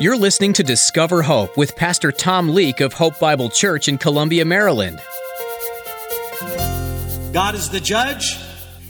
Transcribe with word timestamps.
You're 0.00 0.16
listening 0.16 0.52
to 0.52 0.62
Discover 0.62 1.22
Hope 1.22 1.56
with 1.56 1.74
Pastor 1.74 2.12
Tom 2.12 2.50
Leake 2.50 2.80
of 2.80 2.92
Hope 2.92 3.18
Bible 3.18 3.50
Church 3.50 3.88
in 3.88 3.98
Columbia, 3.98 4.44
Maryland. 4.44 5.00
God 7.32 7.56
is 7.56 7.68
the 7.68 7.80
judge, 7.80 8.38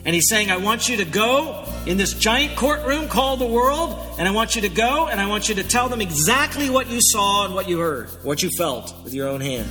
and 0.05 0.15
He's 0.15 0.29
saying, 0.29 0.51
I 0.51 0.59
want 0.59 0.87
you 0.87 0.99
to 0.99 1.07
go 1.07 1.65
in 1.87 1.97
this 1.97 2.13
giant 2.13 2.57
courtroom 2.57 3.09
called 3.09 3.41
the 3.41 3.47
world, 3.47 3.99
and 4.19 4.29
I 4.29 4.33
want 4.33 4.55
you 4.55 4.61
to 4.61 4.69
go 4.69 5.09
and 5.09 5.19
I 5.19 5.27
want 5.29 5.49
you 5.49 5.55
to 5.55 5.65
tell 5.65 5.89
them 5.89 6.03
exactly 6.03 6.69
what 6.69 6.91
you 6.91 7.01
saw 7.01 7.47
and 7.47 7.55
what 7.55 7.71
you 7.71 7.79
heard, 7.79 8.11
what 8.23 8.43
you 8.43 8.51
felt 8.51 8.95
with 9.03 9.15
your 9.15 9.29
own 9.29 9.41
hand. 9.41 9.67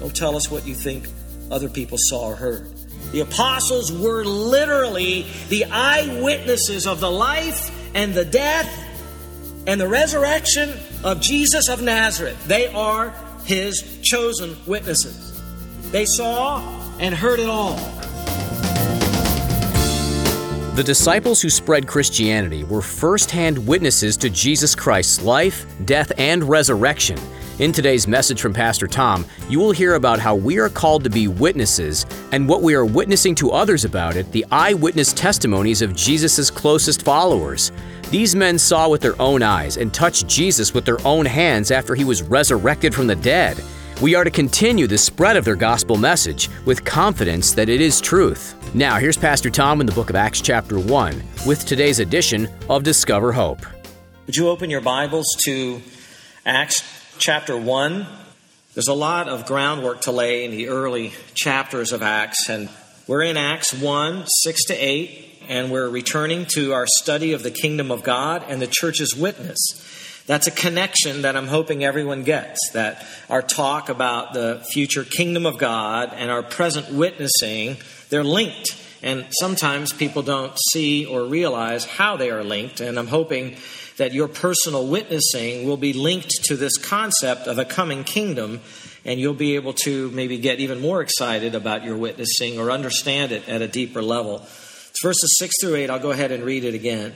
Don't 0.00 0.16
tell 0.16 0.34
us 0.34 0.50
what 0.50 0.66
you 0.66 0.74
think 0.74 1.06
other 1.52 1.68
people 1.68 1.98
saw 2.00 2.30
or 2.30 2.34
heard. 2.34 2.66
The 3.12 3.20
apostles 3.20 3.92
were 3.92 4.24
literally 4.24 5.24
the 5.50 5.66
eyewitnesses 5.66 6.88
of 6.88 6.98
the 6.98 7.10
life 7.12 7.70
and 7.94 8.12
the 8.12 8.24
death 8.24 8.86
and 9.68 9.78
the 9.78 9.86
resurrection 9.86 10.72
of 11.04 11.20
Jesus 11.20 11.68
of 11.68 11.82
Nazareth. 11.82 12.42
They 12.46 12.68
are 12.68 13.10
his 13.44 14.00
chosen 14.00 14.56
witnesses. 14.66 15.42
They 15.92 16.06
saw 16.06 16.62
and 16.98 17.14
heard 17.14 17.38
it 17.38 17.50
all. 17.50 17.76
The 20.74 20.82
disciples 20.82 21.42
who 21.42 21.50
spread 21.50 21.86
Christianity 21.86 22.64
were 22.64 22.80
first-hand 22.80 23.66
witnesses 23.66 24.16
to 24.18 24.30
Jesus 24.30 24.74
Christ's 24.74 25.22
life, 25.22 25.66
death, 25.84 26.12
and 26.16 26.44
resurrection. 26.44 27.18
In 27.58 27.70
today's 27.72 28.08
message 28.08 28.40
from 28.40 28.54
Pastor 28.54 28.86
Tom, 28.86 29.26
you 29.50 29.58
will 29.58 29.72
hear 29.72 29.96
about 29.96 30.18
how 30.18 30.34
we 30.34 30.58
are 30.58 30.70
called 30.70 31.04
to 31.04 31.10
be 31.10 31.28
witnesses 31.28 32.06
and 32.32 32.48
what 32.48 32.62
we 32.62 32.74
are 32.74 32.86
witnessing 32.86 33.34
to 33.34 33.50
others 33.50 33.84
about 33.84 34.16
it, 34.16 34.32
the 34.32 34.46
eyewitness 34.50 35.12
testimonies 35.12 35.82
of 35.82 35.94
Jesus' 35.94 36.50
closest 36.50 37.02
followers. 37.02 37.70
These 38.10 38.34
men 38.34 38.58
saw 38.58 38.88
with 38.88 39.02
their 39.02 39.20
own 39.20 39.42
eyes 39.42 39.76
and 39.76 39.92
touched 39.92 40.26
Jesus 40.26 40.72
with 40.72 40.86
their 40.86 40.98
own 41.06 41.26
hands 41.26 41.70
after 41.70 41.94
he 41.94 42.04
was 42.04 42.22
resurrected 42.22 42.94
from 42.94 43.06
the 43.06 43.16
dead. 43.16 43.62
We 44.00 44.14
are 44.14 44.24
to 44.24 44.30
continue 44.30 44.86
the 44.86 44.96
spread 44.96 45.36
of 45.36 45.44
their 45.44 45.56
gospel 45.56 45.98
message 45.98 46.48
with 46.64 46.86
confidence 46.86 47.52
that 47.52 47.68
it 47.68 47.82
is 47.82 48.00
truth. 48.00 48.54
Now, 48.74 48.96
here's 48.96 49.18
Pastor 49.18 49.50
Tom 49.50 49.82
in 49.82 49.86
the 49.86 49.92
book 49.92 50.08
of 50.08 50.16
Acts, 50.16 50.40
chapter 50.40 50.78
1, 50.78 51.22
with 51.46 51.66
today's 51.66 52.00
edition 52.00 52.48
of 52.70 52.82
Discover 52.82 53.32
Hope. 53.32 53.60
Would 54.24 54.36
you 54.36 54.48
open 54.48 54.70
your 54.70 54.80
Bibles 54.80 55.26
to 55.44 55.82
Acts 56.46 56.82
chapter 57.18 57.58
1? 57.58 58.06
There's 58.72 58.88
a 58.88 58.94
lot 58.94 59.28
of 59.28 59.44
groundwork 59.44 60.00
to 60.02 60.12
lay 60.12 60.46
in 60.46 60.50
the 60.50 60.68
early 60.68 61.12
chapters 61.34 61.92
of 61.92 62.00
Acts, 62.00 62.48
and 62.48 62.70
we're 63.06 63.22
in 63.22 63.36
Acts 63.36 63.74
1 63.74 64.24
6 64.26 64.64
to 64.66 64.74
8, 64.74 65.27
and 65.48 65.70
we're 65.70 65.88
returning 65.88 66.46
to 66.54 66.72
our 66.74 66.86
study 67.00 67.32
of 67.32 67.42
the 67.42 67.50
kingdom 67.50 67.90
of 67.90 68.02
God 68.02 68.44
and 68.48 68.60
the 68.60 68.66
church's 68.66 69.16
witness. 69.16 69.58
That's 70.26 70.46
a 70.46 70.50
connection 70.50 71.22
that 71.22 71.36
I'm 71.36 71.46
hoping 71.46 71.82
everyone 71.82 72.22
gets. 72.22 72.58
That 72.74 73.06
our 73.30 73.40
talk 73.40 73.88
about 73.88 74.34
the 74.34 74.62
future 74.72 75.02
kingdom 75.04 75.46
of 75.46 75.56
God 75.56 76.12
and 76.14 76.30
our 76.30 76.42
present 76.42 76.92
witnessing, 76.92 77.78
they're 78.10 78.22
linked. 78.22 78.76
And 79.02 79.24
sometimes 79.40 79.92
people 79.94 80.22
don't 80.22 80.52
see 80.72 81.06
or 81.06 81.24
realize 81.24 81.86
how 81.86 82.18
they 82.18 82.30
are 82.30 82.44
linked. 82.44 82.80
And 82.80 82.98
I'm 82.98 83.06
hoping 83.06 83.56
that 83.96 84.12
your 84.12 84.28
personal 84.28 84.86
witnessing 84.86 85.66
will 85.66 85.78
be 85.78 85.94
linked 85.94 86.30
to 86.44 86.56
this 86.56 86.76
concept 86.76 87.46
of 87.46 87.58
a 87.58 87.64
coming 87.64 88.04
kingdom. 88.04 88.60
And 89.06 89.18
you'll 89.18 89.32
be 89.32 89.54
able 89.54 89.72
to 89.84 90.10
maybe 90.10 90.36
get 90.36 90.60
even 90.60 90.82
more 90.82 91.00
excited 91.00 91.54
about 91.54 91.84
your 91.84 91.96
witnessing 91.96 92.58
or 92.58 92.70
understand 92.70 93.32
it 93.32 93.48
at 93.48 93.62
a 93.62 93.68
deeper 93.68 94.02
level. 94.02 94.46
It's 94.98 95.04
verses 95.04 95.36
6 95.38 95.54
through 95.60 95.76
8. 95.76 95.90
I'll 95.90 96.00
go 96.00 96.10
ahead 96.10 96.32
and 96.32 96.42
read 96.42 96.64
it 96.64 96.74
again. 96.74 97.14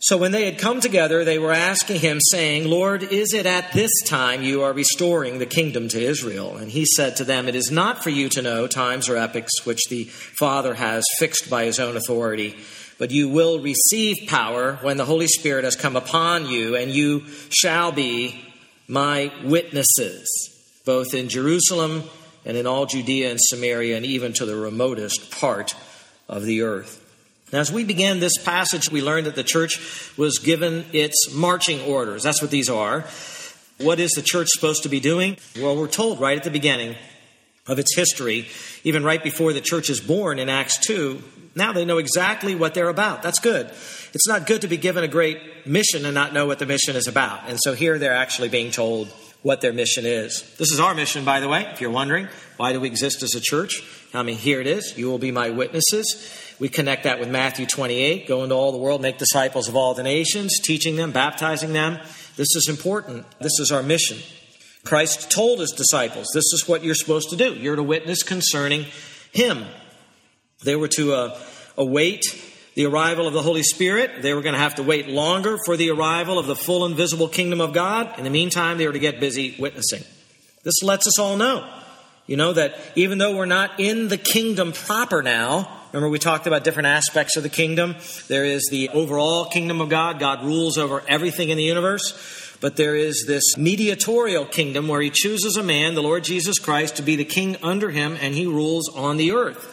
So 0.00 0.18
when 0.18 0.32
they 0.32 0.44
had 0.44 0.58
come 0.58 0.80
together, 0.80 1.24
they 1.24 1.38
were 1.38 1.52
asking 1.52 2.00
him, 2.00 2.18
saying, 2.20 2.68
Lord, 2.68 3.04
is 3.04 3.32
it 3.32 3.46
at 3.46 3.70
this 3.70 3.92
time 4.06 4.42
you 4.42 4.64
are 4.64 4.72
restoring 4.72 5.38
the 5.38 5.46
kingdom 5.46 5.86
to 5.90 6.02
Israel? 6.02 6.56
And 6.56 6.72
he 6.72 6.84
said 6.84 7.14
to 7.16 7.24
them, 7.24 7.46
It 7.46 7.54
is 7.54 7.70
not 7.70 8.02
for 8.02 8.10
you 8.10 8.28
to 8.30 8.42
know 8.42 8.66
times 8.66 9.08
or 9.08 9.16
epochs 9.16 9.64
which 9.64 9.84
the 9.88 10.02
Father 10.02 10.74
has 10.74 11.04
fixed 11.20 11.48
by 11.48 11.64
his 11.64 11.78
own 11.78 11.96
authority, 11.96 12.56
but 12.98 13.12
you 13.12 13.28
will 13.28 13.60
receive 13.60 14.28
power 14.28 14.80
when 14.82 14.96
the 14.96 15.04
Holy 15.04 15.28
Spirit 15.28 15.62
has 15.62 15.76
come 15.76 15.94
upon 15.94 16.48
you, 16.48 16.74
and 16.74 16.90
you 16.90 17.22
shall 17.50 17.92
be 17.92 18.44
my 18.88 19.32
witnesses, 19.44 20.28
both 20.84 21.14
in 21.14 21.28
Jerusalem 21.28 22.02
and 22.44 22.56
in 22.56 22.66
all 22.66 22.86
Judea 22.86 23.30
and 23.30 23.38
Samaria, 23.40 23.96
and 23.96 24.04
even 24.04 24.32
to 24.32 24.44
the 24.44 24.56
remotest 24.56 25.30
part 25.30 25.76
of 26.28 26.44
the 26.44 26.62
earth. 26.62 27.00
Now, 27.52 27.60
as 27.60 27.70
we 27.70 27.84
began 27.84 28.20
this 28.20 28.36
passage, 28.42 28.90
we 28.90 29.02
learned 29.02 29.26
that 29.26 29.36
the 29.36 29.44
church 29.44 29.78
was 30.16 30.38
given 30.38 30.86
its 30.92 31.32
marching 31.32 31.80
orders. 31.82 32.22
That's 32.22 32.42
what 32.42 32.50
these 32.50 32.68
are. 32.68 33.04
What 33.78 34.00
is 34.00 34.10
the 34.12 34.22
church 34.22 34.48
supposed 34.48 34.82
to 34.84 34.88
be 34.88 35.00
doing? 35.00 35.36
Well, 35.60 35.76
we're 35.76 35.88
told 35.88 36.20
right 36.20 36.36
at 36.36 36.44
the 36.44 36.50
beginning 36.50 36.96
of 37.66 37.78
its 37.78 37.94
history, 37.96 38.48
even 38.82 39.04
right 39.04 39.22
before 39.22 39.52
the 39.52 39.60
church 39.60 39.88
is 39.88 40.00
born 40.00 40.38
in 40.38 40.48
Acts 40.48 40.78
2, 40.86 41.22
now 41.56 41.72
they 41.72 41.84
know 41.84 41.98
exactly 41.98 42.54
what 42.54 42.74
they're 42.74 42.88
about. 42.88 43.22
That's 43.22 43.38
good. 43.38 43.66
It's 43.66 44.26
not 44.26 44.46
good 44.46 44.62
to 44.62 44.68
be 44.68 44.76
given 44.76 45.04
a 45.04 45.08
great 45.08 45.66
mission 45.66 46.04
and 46.04 46.14
not 46.14 46.32
know 46.32 46.46
what 46.46 46.58
the 46.58 46.66
mission 46.66 46.96
is 46.96 47.06
about. 47.06 47.48
And 47.48 47.58
so 47.62 47.74
here 47.74 47.98
they're 47.98 48.14
actually 48.14 48.48
being 48.48 48.70
told 48.70 49.08
what 49.44 49.60
their 49.60 49.74
mission 49.74 50.06
is. 50.06 50.42
This 50.56 50.72
is 50.72 50.80
our 50.80 50.94
mission, 50.94 51.22
by 51.22 51.38
the 51.40 51.48
way, 51.48 51.68
if 51.70 51.78
you're 51.78 51.90
wondering. 51.90 52.28
Why 52.56 52.72
do 52.72 52.80
we 52.80 52.88
exist 52.88 53.22
as 53.22 53.34
a 53.34 53.40
church? 53.42 53.82
I 54.14 54.22
mean, 54.22 54.38
here 54.38 54.58
it 54.58 54.66
is. 54.66 54.96
You 54.96 55.10
will 55.10 55.18
be 55.18 55.30
my 55.32 55.50
witnesses. 55.50 56.56
We 56.58 56.70
connect 56.70 57.04
that 57.04 57.20
with 57.20 57.28
Matthew 57.28 57.66
28 57.66 58.26
go 58.26 58.42
into 58.42 58.54
all 58.54 58.72
the 58.72 58.78
world, 58.78 59.02
make 59.02 59.18
disciples 59.18 59.68
of 59.68 59.76
all 59.76 59.92
the 59.92 60.02
nations, 60.02 60.58
teaching 60.60 60.96
them, 60.96 61.12
baptizing 61.12 61.74
them. 61.74 61.98
This 62.36 62.56
is 62.56 62.68
important. 62.70 63.26
This 63.38 63.60
is 63.60 63.70
our 63.70 63.82
mission. 63.82 64.16
Christ 64.82 65.30
told 65.30 65.60
his 65.60 65.72
disciples, 65.72 66.28
This 66.32 66.50
is 66.54 66.64
what 66.66 66.82
you're 66.82 66.94
supposed 66.94 67.28
to 67.28 67.36
do. 67.36 67.52
You're 67.52 67.76
to 67.76 67.82
witness 67.82 68.22
concerning 68.22 68.86
him. 69.30 69.66
They 70.64 70.74
were 70.74 70.88
to 70.88 71.12
uh, 71.12 71.38
await 71.76 72.22
the 72.74 72.86
arrival 72.86 73.26
of 73.26 73.32
the 73.32 73.42
Holy 73.42 73.62
Spirit. 73.62 74.22
They 74.22 74.34
were 74.34 74.42
going 74.42 74.54
to 74.54 74.60
have 74.60 74.76
to 74.76 74.82
wait 74.82 75.08
longer 75.08 75.58
for 75.64 75.76
the 75.76 75.90
arrival 75.90 76.38
of 76.38 76.46
the 76.46 76.56
full 76.56 76.84
and 76.84 76.94
visible 76.94 77.28
kingdom 77.28 77.60
of 77.60 77.72
God. 77.72 78.18
In 78.18 78.24
the 78.24 78.30
meantime, 78.30 78.78
they 78.78 78.86
were 78.86 78.92
to 78.92 78.98
get 78.98 79.20
busy 79.20 79.54
witnessing. 79.58 80.02
This 80.62 80.82
lets 80.82 81.06
us 81.06 81.18
all 81.18 81.36
know, 81.36 81.68
you 82.26 82.36
know, 82.36 82.52
that 82.52 82.78
even 82.96 83.18
though 83.18 83.36
we're 83.36 83.46
not 83.46 83.78
in 83.78 84.08
the 84.08 84.18
kingdom 84.18 84.72
proper 84.72 85.22
now, 85.22 85.80
Remember, 85.94 86.08
we 86.10 86.18
talked 86.18 86.48
about 86.48 86.64
different 86.64 86.88
aspects 86.88 87.36
of 87.36 87.44
the 87.44 87.48
kingdom. 87.48 87.94
There 88.26 88.44
is 88.44 88.66
the 88.68 88.88
overall 88.88 89.44
kingdom 89.44 89.80
of 89.80 89.88
God. 89.88 90.18
God 90.18 90.44
rules 90.44 90.76
over 90.76 91.04
everything 91.06 91.50
in 91.50 91.56
the 91.56 91.62
universe. 91.62 92.56
But 92.60 92.74
there 92.74 92.96
is 92.96 93.24
this 93.28 93.56
mediatorial 93.56 94.44
kingdom 94.44 94.88
where 94.88 95.00
he 95.00 95.10
chooses 95.10 95.56
a 95.56 95.62
man, 95.62 95.94
the 95.94 96.02
Lord 96.02 96.24
Jesus 96.24 96.58
Christ, 96.58 96.96
to 96.96 97.02
be 97.02 97.14
the 97.14 97.24
king 97.24 97.56
under 97.62 97.90
him, 97.90 98.18
and 98.20 98.34
he 98.34 98.44
rules 98.44 98.88
on 98.88 99.18
the 99.18 99.30
earth. 99.30 99.70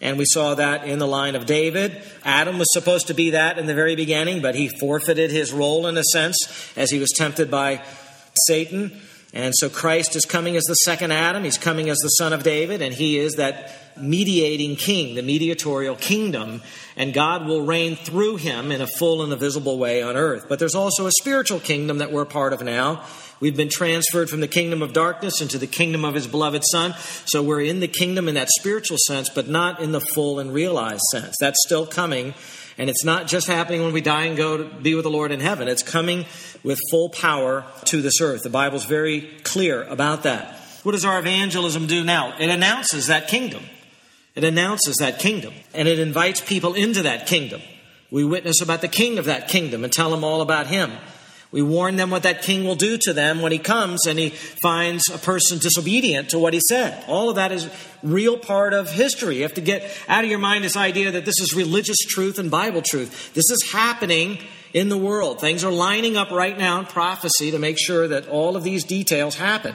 And 0.00 0.18
we 0.18 0.26
saw 0.26 0.54
that 0.54 0.86
in 0.86 0.98
the 0.98 1.06
line 1.06 1.34
of 1.34 1.46
David. 1.46 2.02
Adam 2.24 2.58
was 2.58 2.68
supposed 2.72 3.06
to 3.06 3.14
be 3.14 3.30
that 3.30 3.58
in 3.58 3.66
the 3.66 3.74
very 3.74 3.96
beginning, 3.96 4.42
but 4.42 4.54
he 4.54 4.68
forfeited 4.68 5.30
his 5.30 5.52
role 5.52 5.86
in 5.86 5.96
a 5.96 6.04
sense 6.04 6.36
as 6.76 6.90
he 6.90 6.98
was 6.98 7.10
tempted 7.16 7.50
by 7.50 7.82
Satan. 8.46 9.00
And 9.32 9.54
so 9.56 9.68
Christ 9.68 10.16
is 10.16 10.24
coming 10.24 10.56
as 10.56 10.64
the 10.64 10.74
second 10.74 11.12
Adam. 11.12 11.44
He's 11.44 11.58
coming 11.58 11.90
as 11.90 11.98
the 11.98 12.08
son 12.08 12.32
of 12.32 12.42
David, 12.42 12.82
and 12.82 12.94
he 12.94 13.18
is 13.18 13.34
that 13.34 13.72
mediating 13.96 14.76
king, 14.76 15.14
the 15.14 15.22
mediatorial 15.22 15.96
kingdom, 15.96 16.62
and 16.96 17.12
God 17.12 17.46
will 17.46 17.62
reign 17.62 17.96
through 17.96 18.36
him 18.36 18.70
in 18.70 18.80
a 18.80 18.86
full 18.86 19.22
and 19.22 19.32
a 19.32 19.36
visible 19.36 19.78
way 19.78 20.02
on 20.02 20.16
earth. 20.16 20.46
But 20.48 20.58
there's 20.58 20.74
also 20.74 21.06
a 21.06 21.12
spiritual 21.12 21.60
kingdom 21.60 21.98
that 21.98 22.12
we're 22.12 22.24
part 22.24 22.52
of 22.52 22.62
now. 22.62 23.04
We've 23.38 23.56
been 23.56 23.68
transferred 23.68 24.30
from 24.30 24.40
the 24.40 24.48
kingdom 24.48 24.82
of 24.82 24.94
darkness 24.94 25.42
into 25.42 25.58
the 25.58 25.66
kingdom 25.66 26.04
of 26.04 26.14
his 26.14 26.26
beloved 26.26 26.62
Son. 26.64 26.94
So 27.26 27.42
we're 27.42 27.60
in 27.60 27.80
the 27.80 27.88
kingdom 27.88 28.28
in 28.28 28.34
that 28.34 28.48
spiritual 28.58 28.96
sense, 29.06 29.28
but 29.28 29.46
not 29.46 29.80
in 29.80 29.92
the 29.92 30.00
full 30.00 30.38
and 30.38 30.54
realized 30.54 31.02
sense. 31.10 31.34
That's 31.38 31.58
still 31.66 31.86
coming. 31.86 32.32
And 32.78 32.88
it's 32.88 33.04
not 33.04 33.26
just 33.26 33.46
happening 33.46 33.82
when 33.82 33.92
we 33.92 34.00
die 34.00 34.24
and 34.24 34.36
go 34.36 34.56
to 34.56 34.64
be 34.64 34.94
with 34.94 35.04
the 35.04 35.10
Lord 35.10 35.32
in 35.32 35.40
heaven. 35.40 35.68
It's 35.68 35.82
coming 35.82 36.24
with 36.62 36.78
full 36.90 37.10
power 37.10 37.64
to 37.86 38.00
this 38.00 38.20
earth. 38.20 38.42
The 38.42 38.50
Bible's 38.50 38.84
very 38.84 39.22
clear 39.44 39.82
about 39.84 40.22
that. 40.22 40.58
What 40.82 40.92
does 40.92 41.04
our 41.04 41.18
evangelism 41.18 41.86
do 41.86 42.04
now? 42.04 42.34
It 42.38 42.48
announces 42.48 43.08
that 43.08 43.28
kingdom. 43.28 43.62
It 44.34 44.44
announces 44.44 44.96
that 44.96 45.18
kingdom 45.18 45.54
and 45.74 45.88
it 45.88 45.98
invites 45.98 46.40
people 46.40 46.74
into 46.74 47.02
that 47.02 47.26
kingdom. 47.26 47.60
We 48.10 48.24
witness 48.24 48.60
about 48.60 48.82
the 48.82 48.88
king 48.88 49.18
of 49.18 49.24
that 49.24 49.48
kingdom 49.48 49.82
and 49.82 49.92
tell 49.92 50.10
them 50.10 50.24
all 50.24 50.42
about 50.42 50.68
him. 50.68 50.92
We 51.56 51.62
warn 51.62 51.96
them 51.96 52.10
what 52.10 52.24
that 52.24 52.42
king 52.42 52.66
will 52.66 52.74
do 52.74 52.98
to 52.98 53.14
them 53.14 53.40
when 53.40 53.50
he 53.50 53.58
comes 53.58 54.06
and 54.06 54.18
he 54.18 54.28
finds 54.28 55.08
a 55.08 55.16
person 55.16 55.58
disobedient 55.58 56.28
to 56.28 56.38
what 56.38 56.52
he 56.52 56.60
said. 56.60 57.02
All 57.08 57.30
of 57.30 57.36
that 57.36 57.50
is 57.50 57.66
real 58.02 58.36
part 58.36 58.74
of 58.74 58.90
history. 58.90 59.36
You 59.36 59.44
have 59.44 59.54
to 59.54 59.62
get 59.62 59.90
out 60.06 60.22
of 60.22 60.28
your 60.28 60.38
mind 60.38 60.64
this 60.64 60.76
idea 60.76 61.12
that 61.12 61.24
this 61.24 61.40
is 61.40 61.54
religious 61.54 61.96
truth 61.96 62.38
and 62.38 62.50
Bible 62.50 62.82
truth. 62.82 63.32
This 63.32 63.50
is 63.50 63.70
happening 63.72 64.36
in 64.74 64.90
the 64.90 64.98
world. 64.98 65.40
Things 65.40 65.64
are 65.64 65.72
lining 65.72 66.18
up 66.18 66.30
right 66.30 66.58
now 66.58 66.78
in 66.78 66.84
prophecy 66.84 67.50
to 67.52 67.58
make 67.58 67.78
sure 67.78 68.06
that 68.06 68.28
all 68.28 68.54
of 68.54 68.62
these 68.62 68.84
details 68.84 69.36
happen. 69.36 69.74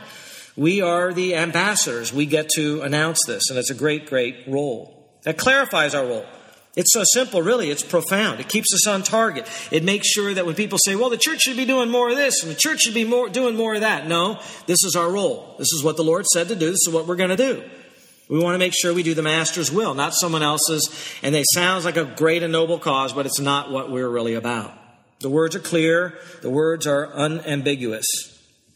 We 0.55 0.81
are 0.81 1.11
the 1.11 1.35
ambassadors. 1.35 2.13
We 2.13 2.27
get 2.27 2.47
to 2.57 2.83
announce 2.83 3.25
this, 3.25 3.49
and 3.49 3.57
it's 3.57 3.71
a 3.71 3.73
great, 3.73 4.05
great 4.05 4.43
role. 4.47 5.09
That 5.23 5.39
clarifies 5.39 5.95
our 5.95 6.05
role. 6.05 6.27
It's 6.75 6.93
so 6.93 7.03
simple, 7.13 7.41
really. 7.41 7.69
It's 7.69 7.83
profound. 7.83 8.39
It 8.39 8.47
keeps 8.47 8.73
us 8.73 8.87
on 8.87 9.03
target. 9.03 9.45
It 9.71 9.83
makes 9.83 10.07
sure 10.07 10.33
that 10.33 10.45
when 10.45 10.55
people 10.55 10.77
say, 10.77 10.95
well, 10.95 11.09
the 11.09 11.17
church 11.17 11.41
should 11.41 11.57
be 11.57 11.65
doing 11.65 11.89
more 11.89 12.09
of 12.09 12.15
this 12.15 12.43
and 12.43 12.51
the 12.51 12.55
church 12.55 12.81
should 12.81 12.93
be 12.93 13.03
more, 13.03 13.27
doing 13.27 13.55
more 13.55 13.75
of 13.75 13.81
that. 13.81 14.07
No, 14.07 14.39
this 14.67 14.83
is 14.85 14.95
our 14.95 15.11
role. 15.11 15.55
This 15.57 15.73
is 15.73 15.83
what 15.83 15.97
the 15.97 16.03
Lord 16.03 16.25
said 16.27 16.47
to 16.47 16.55
do. 16.55 16.67
This 16.67 16.87
is 16.87 16.93
what 16.93 17.07
we're 17.07 17.17
going 17.17 17.29
to 17.29 17.35
do. 17.35 17.61
We 18.29 18.39
want 18.39 18.55
to 18.55 18.59
make 18.59 18.73
sure 18.73 18.93
we 18.93 19.03
do 19.03 19.13
the 19.13 19.21
Master's 19.21 19.69
will, 19.69 19.93
not 19.93 20.13
someone 20.13 20.43
else's. 20.43 20.89
And 21.21 21.35
they 21.35 21.43
sounds 21.53 21.83
like 21.83 21.97
a 21.97 22.05
great 22.05 22.43
and 22.43 22.53
noble 22.53 22.79
cause, 22.79 23.11
but 23.11 23.25
it's 23.25 23.41
not 23.41 23.69
what 23.69 23.91
we're 23.91 24.07
really 24.07 24.35
about. 24.35 24.73
The 25.19 25.29
words 25.29 25.57
are 25.57 25.59
clear. 25.59 26.17
The 26.41 26.49
words 26.49 26.87
are 26.87 27.11
unambiguous. 27.13 28.05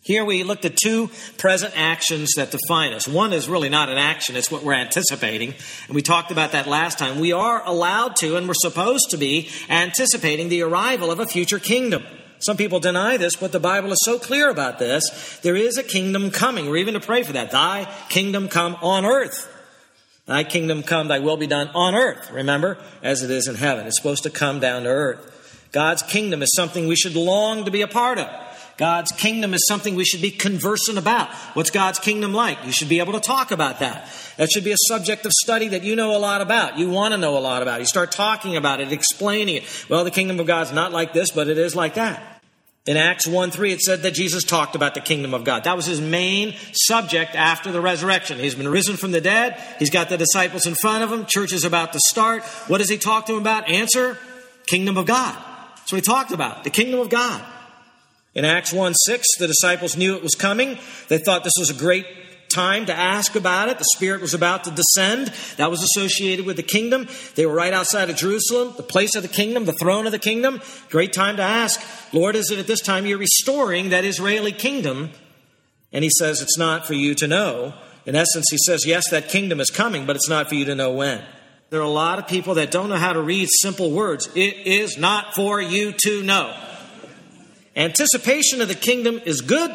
Here 0.06 0.24
we 0.24 0.44
looked 0.44 0.66
at 0.66 0.78
two 0.78 1.10
present 1.40 1.74
actions 1.76 2.34
that 2.36 2.52
define 2.52 2.94
us. 2.94 3.08
One 3.08 3.34
is 3.34 3.50
really 3.50 3.70
not 3.70 3.90
an 3.90 3.98
action, 3.98 4.36
it's 4.36 4.52
what 4.52 4.62
we're 4.62 4.76
anticipating. 4.76 5.56
And 5.88 5.96
we 5.96 6.04
talked 6.04 6.30
about 6.30 6.52
that 6.52 6.68
last 6.68 7.00
time. 7.00 7.20
We 7.20 7.34
are 7.34 7.64
allowed 7.66 8.16
to, 8.18 8.38
and 8.38 8.48
we're 8.48 8.54
supposed 8.54 9.10
to 9.10 9.18
be, 9.18 9.50
anticipating 9.68 10.50
the 10.50 10.62
arrival 10.62 11.10
of 11.10 11.20
a 11.20 11.26
future 11.26 11.58
kingdom. 11.58 12.04
Some 12.38 12.56
people 12.56 12.80
deny 12.80 13.18
this, 13.18 13.36
but 13.36 13.52
the 13.52 13.60
Bible 13.60 13.92
is 13.92 13.98
so 14.06 14.20
clear 14.20 14.48
about 14.52 14.78
this. 14.78 15.40
There 15.42 15.56
is 15.56 15.80
a 15.80 15.84
kingdom 15.84 16.30
coming. 16.30 16.70
We're 16.70 16.78
even 16.78 16.94
to 16.94 17.00
pray 17.00 17.24
for 17.24 17.34
that. 17.34 17.50
Thy 17.50 17.92
kingdom 18.08 18.48
come 18.48 18.76
on 18.84 19.06
earth. 19.06 19.52
Thy 20.28 20.44
kingdom 20.44 20.84
come, 20.84 21.08
thy 21.08 21.18
will 21.18 21.38
be 21.38 21.48
done 21.48 21.70
on 21.74 21.96
earth, 21.96 22.30
remember, 22.30 22.78
as 23.02 23.24
it 23.24 23.32
is 23.32 23.48
in 23.48 23.56
heaven. 23.56 23.88
It's 23.88 23.98
supposed 23.98 24.22
to 24.24 24.30
come 24.30 24.60
down 24.60 24.84
to 24.84 24.90
earth. 24.90 25.70
God's 25.72 26.04
kingdom 26.04 26.44
is 26.44 26.54
something 26.56 26.88
we 26.88 26.96
should 26.96 27.16
long 27.16 27.66
to 27.66 27.72
be 27.72 27.82
a 27.82 27.88
part 27.88 28.20
of. 28.20 28.30
God's 28.78 29.12
kingdom 29.14 29.54
is 29.54 29.66
something 29.68 29.96
we 29.96 30.04
should 30.04 30.22
be 30.22 30.32
conversant 30.32 30.98
about. 30.98 31.30
What's 31.54 31.70
God's 31.70 32.00
kingdom 32.00 32.34
like? 32.34 32.58
You 32.66 32.72
should 32.72 32.90
be 32.90 33.00
able 33.00 33.14
to 33.14 33.22
talk 33.22 33.52
about 33.52 33.80
that. 33.80 34.10
That 34.38 34.52
should 34.52 34.66
be 34.66 34.74
a 34.74 34.78
subject 34.88 35.26
of 35.26 35.32
study 35.32 35.70
that 35.70 35.84
you 35.84 35.96
know 35.96 36.16
a 36.16 36.20
lot 36.20 36.42
about. 36.42 36.78
You 36.78 36.90
want 36.90 37.14
to 37.14 37.18
know 37.18 37.38
a 37.38 37.40
lot 37.40 37.62
about. 37.62 37.80
You 37.80 37.86
start 37.86 38.12
talking 38.12 38.58
about 38.58 38.82
it, 38.82 38.92
explaining 38.92 39.56
it. 39.56 39.86
Well, 39.90 40.04
the 40.04 40.12
kingdom 40.12 40.40
of 40.40 40.46
God's 40.46 40.74
not 40.74 40.92
like 40.92 41.14
this, 41.14 41.32
but 41.32 41.48
it 41.48 41.58
is 41.58 41.76
like 41.76 41.94
that. 41.94 42.42
In 42.86 42.98
Acts 42.98 43.26
1 43.26 43.50
3, 43.50 43.72
it 43.72 43.82
said 43.82 44.04
that 44.04 44.14
Jesus 44.14 44.44
talked 44.44 44.76
about 44.76 44.94
the 44.94 45.02
kingdom 45.02 45.34
of 45.34 45.44
God. 45.44 45.64
That 45.64 45.76
was 45.76 45.88
his 45.88 46.00
main 46.00 46.54
subject 46.74 47.34
after 47.34 47.72
the 47.72 47.82
resurrection. 47.82 48.38
He's 48.38 48.56
been 48.56 48.68
risen 48.68 48.96
from 48.96 49.12
the 49.12 49.22
dead. 49.22 49.60
He's 49.80 49.90
got 49.90 50.10
the 50.10 50.18
disciples 50.18 50.68
in 50.68 50.76
front 50.76 51.04
of 51.04 51.12
him. 51.12 51.26
Church 51.26 51.52
is 51.52 51.64
about 51.64 51.94
to 51.94 52.00
start. 52.00 52.44
What 52.68 52.80
does 52.80 52.90
he 52.90 52.98
talk 52.98 53.26
to 53.26 53.32
them 53.32 53.42
about? 53.42 53.70
Answer 53.70 54.20
Kingdom 54.68 54.98
of 54.98 55.06
God. 55.06 55.36
That's 55.78 55.92
what 55.92 55.98
he 55.98 56.02
talked 56.02 56.32
about. 56.32 56.64
The 56.64 56.70
kingdom 56.70 57.00
of 57.00 57.10
God. 57.10 57.44
In 58.36 58.44
Acts 58.44 58.74
1 58.74 58.94
6, 58.94 59.38
the 59.40 59.48
disciples 59.48 59.96
knew 59.96 60.16
it 60.16 60.24
was 60.24 60.36
coming. 60.36 60.78
They 61.08 61.18
thought 61.18 61.44
this 61.44 61.54
was 61.58 61.70
a 61.70 61.74
great 61.74 62.06
time 62.50 62.86
to 62.86 62.94
ask 62.94 63.36
about 63.36 63.70
it. 63.70 63.78
The 63.78 63.88
Spirit 63.96 64.22
was 64.22 64.34
about 64.34 64.66
to 64.66 64.72
descend. 64.72 65.28
That 65.58 65.72
was 65.72 65.82
associated 65.82 66.46
with 66.46 66.58
the 66.58 66.64
kingdom. 66.64 67.08
They 67.36 67.46
were 67.46 67.54
right 67.54 67.74
outside 67.74 68.10
of 68.10 68.18
Jerusalem, 68.18 68.74
the 68.78 68.84
place 68.84 69.16
of 69.16 69.24
the 69.24 69.30
kingdom, 69.30 69.66
the 69.66 69.74
throne 69.74 70.06
of 70.06 70.12
the 70.12 70.20
kingdom. 70.20 70.62
Great 70.90 71.14
time 71.14 71.38
to 71.38 71.44
ask, 71.44 71.82
Lord, 72.14 72.36
is 72.36 72.52
it 72.52 72.60
at 72.60 72.68
this 72.68 72.82
time 72.82 73.06
you're 73.06 73.18
restoring 73.18 73.90
that 73.90 74.06
Israeli 74.06 74.52
kingdom? 74.52 75.12
And 75.92 76.04
he 76.04 76.10
says, 76.20 76.42
It's 76.42 76.58
not 76.58 76.86
for 76.86 76.94
you 76.94 77.16
to 77.16 77.28
know. 77.28 77.74
In 78.06 78.16
essence, 78.16 78.46
he 78.52 78.58
says, 78.58 78.86
Yes, 78.86 79.10
that 79.12 79.30
kingdom 79.30 79.60
is 79.60 79.70
coming, 79.70 80.06
but 80.06 80.16
it's 80.16 80.30
not 80.30 80.50
for 80.50 80.56
you 80.56 80.66
to 80.66 80.76
know 80.76 80.92
when. 80.92 81.24
There 81.70 81.80
are 81.80 81.84
a 81.84 81.90
lot 81.90 82.20
of 82.20 82.28
people 82.28 82.56
that 82.56 82.70
don't 82.70 82.90
know 82.90 82.98
how 82.98 83.14
to 83.14 83.22
read 83.22 83.50
simple 83.62 83.92
words. 83.92 84.30
It 84.36 84.68
is 84.68 84.98
not 84.98 85.34
for 85.34 85.60
you 85.60 85.94
to 86.04 86.22
know. 86.22 86.56
Anticipation 87.76 88.62
of 88.62 88.68
the 88.68 88.76
kingdom 88.76 89.20
is 89.26 89.42
good, 89.42 89.72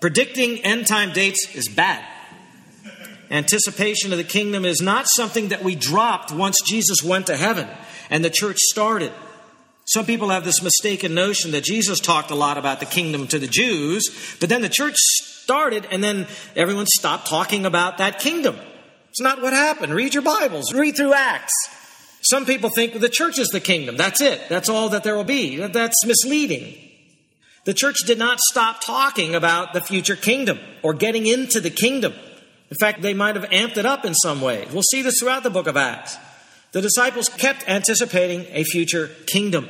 predicting 0.00 0.58
end 0.58 0.86
time 0.86 1.12
dates 1.12 1.54
is 1.54 1.68
bad. 1.68 2.04
Anticipation 3.30 4.12
of 4.12 4.18
the 4.18 4.24
kingdom 4.24 4.64
is 4.64 4.82
not 4.82 5.06
something 5.08 5.48
that 5.48 5.62
we 5.62 5.74
dropped 5.74 6.32
once 6.32 6.60
Jesus 6.66 7.02
went 7.02 7.28
to 7.28 7.36
heaven 7.36 7.68
and 8.10 8.24
the 8.24 8.30
church 8.30 8.58
started. 8.58 9.12
Some 9.86 10.04
people 10.04 10.28
have 10.28 10.44
this 10.44 10.62
mistaken 10.62 11.14
notion 11.14 11.52
that 11.52 11.64
Jesus 11.64 12.00
talked 12.00 12.30
a 12.30 12.34
lot 12.34 12.58
about 12.58 12.80
the 12.80 12.86
kingdom 12.86 13.26
to 13.28 13.38
the 13.38 13.46
Jews, 13.46 14.36
but 14.40 14.48
then 14.48 14.62
the 14.62 14.68
church 14.68 14.96
started 14.96 15.86
and 15.90 16.02
then 16.02 16.26
everyone 16.56 16.86
stopped 16.86 17.28
talking 17.28 17.64
about 17.64 17.98
that 17.98 18.18
kingdom. 18.18 18.56
It's 19.10 19.20
not 19.20 19.40
what 19.40 19.52
happened. 19.52 19.94
Read 19.94 20.12
your 20.12 20.22
Bibles, 20.22 20.74
read 20.74 20.96
through 20.96 21.14
Acts. 21.14 21.54
Some 22.22 22.44
people 22.44 22.70
think 22.70 22.98
the 22.98 23.08
church 23.08 23.38
is 23.38 23.48
the 23.48 23.60
kingdom. 23.60 23.96
That's 23.96 24.20
it. 24.20 24.40
That's 24.48 24.68
all 24.68 24.90
that 24.90 25.04
there 25.04 25.16
will 25.16 25.24
be. 25.24 25.56
That's 25.56 26.04
misleading. 26.04 26.89
The 27.64 27.74
church 27.74 27.98
did 28.06 28.18
not 28.18 28.38
stop 28.40 28.82
talking 28.82 29.34
about 29.34 29.72
the 29.72 29.80
future 29.80 30.16
kingdom 30.16 30.58
or 30.82 30.94
getting 30.94 31.26
into 31.26 31.60
the 31.60 31.70
kingdom. 31.70 32.14
In 32.70 32.76
fact, 32.78 33.02
they 33.02 33.14
might 33.14 33.36
have 33.36 33.50
amped 33.50 33.76
it 33.76 33.84
up 33.84 34.04
in 34.04 34.14
some 34.14 34.40
way. 34.40 34.66
We'll 34.72 34.82
see 34.82 35.02
this 35.02 35.18
throughout 35.20 35.42
the 35.42 35.50
book 35.50 35.66
of 35.66 35.76
Acts. 35.76 36.16
The 36.72 36.80
disciples 36.80 37.28
kept 37.28 37.68
anticipating 37.68 38.46
a 38.50 38.64
future 38.64 39.10
kingdom. 39.26 39.68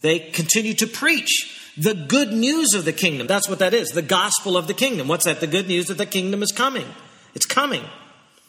They 0.00 0.18
continued 0.18 0.78
to 0.78 0.86
preach 0.86 1.72
the 1.76 1.94
good 1.94 2.32
news 2.32 2.74
of 2.74 2.84
the 2.84 2.92
kingdom. 2.92 3.26
That's 3.26 3.48
what 3.48 3.60
that 3.60 3.74
is, 3.74 3.90
the 3.90 4.02
gospel 4.02 4.56
of 4.56 4.66
the 4.66 4.74
kingdom. 4.74 5.08
What's 5.08 5.26
that? 5.26 5.40
The 5.40 5.46
good 5.46 5.68
news 5.68 5.86
that 5.86 5.98
the 5.98 6.06
kingdom 6.06 6.42
is 6.42 6.52
coming. 6.52 6.86
It's 7.34 7.46
coming. 7.46 7.84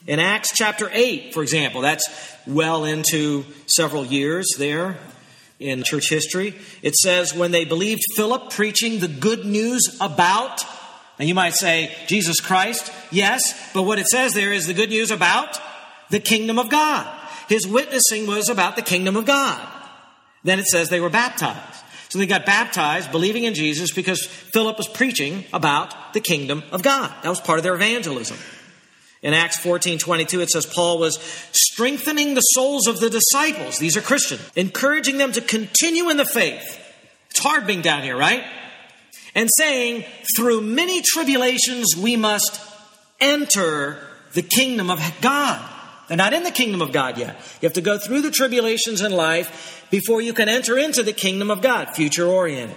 In 0.07 0.19
Acts 0.19 0.51
chapter 0.53 0.89
8, 0.91 1.33
for 1.33 1.43
example, 1.43 1.81
that's 1.81 2.05
well 2.45 2.83
into 2.83 3.45
several 3.67 4.05
years 4.05 4.47
there 4.57 4.97
in 5.63 5.83
church 5.83 6.09
history. 6.09 6.55
It 6.81 6.95
says, 6.95 7.33
when 7.33 7.51
they 7.51 7.65
believed 7.65 8.01
Philip 8.15 8.51
preaching 8.51 8.99
the 8.99 9.07
good 9.07 9.45
news 9.45 9.97
about, 10.01 10.61
and 11.19 11.27
you 11.27 11.35
might 11.35 11.53
say, 11.53 11.95
Jesus 12.07 12.39
Christ, 12.39 12.91
yes, 13.11 13.71
but 13.73 13.83
what 13.83 13.99
it 13.99 14.07
says 14.07 14.33
there 14.33 14.53
is 14.53 14.67
the 14.67 14.73
good 14.73 14.89
news 14.89 15.11
about 15.11 15.59
the 16.09 16.19
kingdom 16.19 16.59
of 16.59 16.69
God. 16.69 17.07
His 17.49 17.67
witnessing 17.67 18.27
was 18.27 18.49
about 18.49 18.75
the 18.75 18.81
kingdom 18.81 19.15
of 19.15 19.25
God. 19.25 19.59
Then 20.43 20.59
it 20.59 20.65
says 20.65 20.89
they 20.89 20.99
were 20.99 21.09
baptized. 21.09 21.79
So 22.09 22.19
they 22.19 22.27
got 22.27 22.45
baptized, 22.45 23.11
believing 23.11 23.43
in 23.43 23.55
Jesus, 23.55 23.91
because 23.91 24.25
Philip 24.25 24.77
was 24.77 24.87
preaching 24.87 25.45
about 25.51 26.13
the 26.13 26.19
kingdom 26.19 26.63
of 26.71 26.83
God. 26.83 27.11
That 27.23 27.29
was 27.29 27.39
part 27.39 27.57
of 27.57 27.63
their 27.63 27.73
evangelism. 27.73 28.37
In 29.23 29.33
Acts 29.33 29.57
14 29.59 29.97
22, 29.97 30.41
it 30.41 30.49
says 30.49 30.65
Paul 30.65 30.99
was 30.99 31.17
strengthening 31.53 32.33
the 32.33 32.41
souls 32.41 32.87
of 32.87 32.99
the 32.99 33.09
disciples. 33.09 33.79
These 33.79 33.95
are 33.95 34.01
Christians, 34.01 34.41
encouraging 34.55 35.17
them 35.17 35.31
to 35.31 35.41
continue 35.41 36.09
in 36.09 36.17
the 36.17 36.25
faith. 36.25 36.79
It's 37.31 37.39
hard 37.39 37.65
being 37.65 37.81
down 37.81 38.03
here, 38.03 38.17
right? 38.17 38.43
And 39.33 39.49
saying, 39.57 40.03
through 40.37 40.61
many 40.61 41.01
tribulations, 41.01 41.95
we 41.97 42.17
must 42.17 42.61
enter 43.19 43.97
the 44.33 44.43
kingdom 44.43 44.91
of 44.91 44.99
God. 45.21 45.69
They're 46.07 46.17
not 46.17 46.33
in 46.33 46.43
the 46.43 46.51
kingdom 46.51 46.81
of 46.81 46.91
God 46.91 47.17
yet. 47.17 47.35
You 47.61 47.67
have 47.67 47.73
to 47.73 47.81
go 47.81 47.97
through 47.97 48.21
the 48.21 48.29
tribulations 48.29 49.01
in 49.01 49.11
life 49.13 49.87
before 49.89 50.21
you 50.21 50.33
can 50.33 50.49
enter 50.49 50.77
into 50.77 51.01
the 51.01 51.13
kingdom 51.13 51.49
of 51.49 51.61
God, 51.61 51.95
future 51.95 52.27
oriented. 52.27 52.75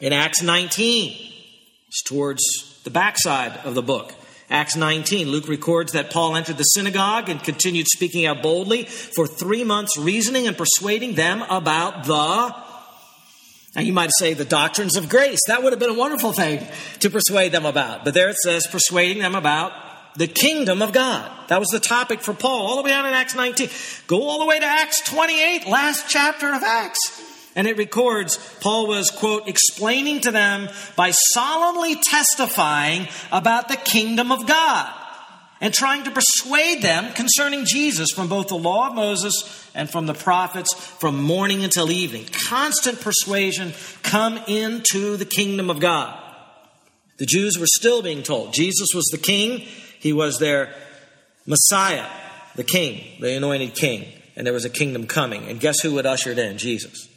In 0.00 0.12
Acts 0.12 0.42
19, 0.42 1.32
it's 1.88 2.02
towards 2.02 2.42
the 2.82 2.90
backside 2.90 3.56
of 3.64 3.74
the 3.74 3.82
book. 3.82 4.12
Acts 4.48 4.76
19, 4.76 5.28
Luke 5.28 5.48
records 5.48 5.92
that 5.92 6.10
Paul 6.10 6.36
entered 6.36 6.56
the 6.56 6.62
synagogue 6.62 7.28
and 7.28 7.42
continued 7.42 7.86
speaking 7.88 8.26
out 8.26 8.42
boldly 8.42 8.84
for 8.84 9.26
three 9.26 9.64
months, 9.64 9.96
reasoning 9.98 10.46
and 10.46 10.56
persuading 10.56 11.14
them 11.14 11.42
about 11.42 12.04
the, 12.04 12.54
now 13.74 13.82
you 13.82 13.92
might 13.92 14.10
say 14.18 14.34
the 14.34 14.44
doctrines 14.44 14.96
of 14.96 15.08
grace. 15.08 15.40
That 15.48 15.62
would 15.62 15.72
have 15.72 15.80
been 15.80 15.90
a 15.90 15.94
wonderful 15.94 16.32
thing 16.32 16.66
to 17.00 17.10
persuade 17.10 17.52
them 17.52 17.66
about. 17.66 18.04
But 18.04 18.14
there 18.14 18.30
it 18.30 18.36
says, 18.36 18.66
persuading 18.66 19.18
them 19.18 19.34
about 19.34 19.72
the 20.16 20.26
kingdom 20.26 20.80
of 20.80 20.92
God. 20.92 21.30
That 21.48 21.60
was 21.60 21.68
the 21.68 21.80
topic 21.80 22.20
for 22.20 22.32
Paul, 22.32 22.66
all 22.66 22.76
the 22.76 22.82
way 22.82 22.90
down 22.90 23.04
in 23.04 23.12
Acts 23.12 23.34
19. 23.34 23.68
Go 24.06 24.22
all 24.22 24.38
the 24.38 24.46
way 24.46 24.58
to 24.58 24.64
Acts 24.64 25.02
28, 25.02 25.66
last 25.66 26.08
chapter 26.08 26.52
of 26.54 26.62
Acts. 26.62 27.15
And 27.56 27.66
it 27.66 27.78
records 27.78 28.36
Paul 28.60 28.86
was, 28.86 29.10
quote, 29.10 29.48
explaining 29.48 30.20
to 30.20 30.30
them 30.30 30.68
by 30.94 31.10
solemnly 31.32 31.96
testifying 31.96 33.08
about 33.32 33.68
the 33.68 33.76
kingdom 33.76 34.30
of 34.30 34.46
God 34.46 34.94
and 35.60 35.72
trying 35.72 36.04
to 36.04 36.10
persuade 36.10 36.82
them 36.82 37.12
concerning 37.14 37.64
Jesus 37.64 38.10
from 38.14 38.28
both 38.28 38.48
the 38.48 38.56
law 38.56 38.88
of 38.88 38.94
Moses 38.94 39.70
and 39.74 39.88
from 39.88 40.04
the 40.04 40.12
prophets 40.12 40.74
from 40.74 41.22
morning 41.22 41.64
until 41.64 41.90
evening. 41.90 42.26
Constant 42.48 43.00
persuasion 43.00 43.72
come 44.02 44.38
into 44.46 45.16
the 45.16 45.24
kingdom 45.24 45.70
of 45.70 45.80
God. 45.80 46.22
The 47.16 47.26
Jews 47.26 47.58
were 47.58 47.66
still 47.66 48.02
being 48.02 48.22
told 48.22 48.52
Jesus 48.52 48.88
was 48.94 49.06
the 49.06 49.18
king, 49.18 49.60
he 49.98 50.12
was 50.12 50.38
their 50.38 50.74
Messiah, 51.46 52.06
the 52.54 52.64
king, 52.64 53.18
the 53.20 53.34
anointed 53.34 53.74
king, 53.74 54.06
and 54.36 54.46
there 54.46 54.52
was 54.52 54.66
a 54.66 54.70
kingdom 54.70 55.06
coming. 55.06 55.44
And 55.48 55.58
guess 55.58 55.80
who 55.80 55.94
would 55.94 56.04
usher 56.04 56.32
it 56.32 56.38
in? 56.38 56.58
Jesus. 56.58 57.08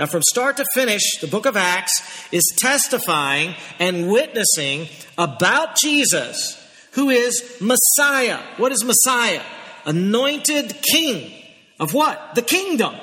Now, 0.00 0.06
from 0.06 0.22
start 0.22 0.56
to 0.56 0.64
finish, 0.72 1.18
the 1.20 1.26
book 1.26 1.44
of 1.44 1.58
Acts 1.58 1.92
is 2.32 2.42
testifying 2.56 3.54
and 3.78 4.10
witnessing 4.10 4.88
about 5.18 5.76
Jesus, 5.76 6.58
who 6.92 7.10
is 7.10 7.60
Messiah. 7.60 8.38
What 8.56 8.72
is 8.72 8.82
Messiah? 8.82 9.42
Anointed 9.84 10.80
king 10.80 11.30
of 11.78 11.92
what? 11.92 12.34
The 12.34 12.40
kingdom. 12.40 12.94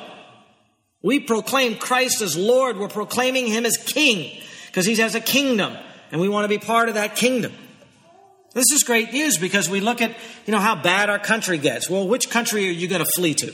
We 1.04 1.20
proclaim 1.20 1.76
Christ 1.76 2.24
as 2.24 2.36
Lord. 2.36 2.78
We're 2.78 2.88
proclaiming 2.88 3.46
him 3.46 3.68
as 3.68 3.78
king 3.78 4.42
because 4.66 4.88
he 4.88 4.96
has 4.96 5.14
a 5.14 5.22
kingdom 5.22 5.78
and 6.12 6.20
we 6.20 6.28
want 6.28 6.46
to 6.46 6.50
be 6.50 6.58
part 6.58 6.90
of 6.90 6.96
that 6.96 7.16
kingdom. 7.16 7.54
This 8.56 8.72
is 8.74 8.82
great 8.82 9.14
news 9.14 9.38
because 9.38 9.70
we 9.70 9.82
look 9.82 10.02
at, 10.02 10.16
you 10.48 10.52
know, 10.52 10.60
how 10.60 10.74
bad 10.74 11.12
our 11.12 11.20
country 11.20 11.60
gets. 11.60 11.92
Well, 11.92 12.08
which 12.08 12.32
country 12.32 12.68
are 12.68 12.72
you 12.72 12.88
going 12.88 13.06
to 13.06 13.12
flee 13.16 13.36
to? 13.36 13.54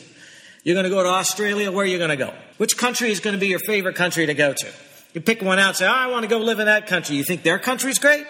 You're 0.63 0.75
going 0.75 0.85
to 0.85 0.89
go 0.89 1.03
to 1.03 1.09
Australia, 1.09 1.71
where 1.71 1.83
are 1.83 1.87
you 1.87 1.97
going 1.97 2.09
to 2.09 2.15
go? 2.15 2.33
Which 2.57 2.77
country 2.77 3.11
is 3.11 3.19
going 3.19 3.33
to 3.33 3.39
be 3.39 3.47
your 3.47 3.59
favorite 3.59 3.95
country 3.95 4.25
to 4.25 4.33
go 4.33 4.53
to? 4.53 4.67
You 5.13 5.21
pick 5.21 5.41
one 5.41 5.59
out, 5.59 5.69
and 5.69 5.77
say, 5.77 5.85
oh, 5.85 5.91
I 5.91 6.07
want 6.07 6.23
to 6.23 6.29
go 6.29 6.39
live 6.39 6.59
in 6.59 6.65
that 6.65 6.87
country. 6.87 7.15
You 7.15 7.23
think 7.23 7.43
their 7.43 7.59
country's 7.59 7.99
great? 7.99 8.25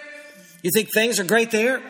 You 0.64 0.72
think 0.74 0.90
things 0.94 1.20
are 1.20 1.24
great 1.24 1.52
there? 1.52 1.82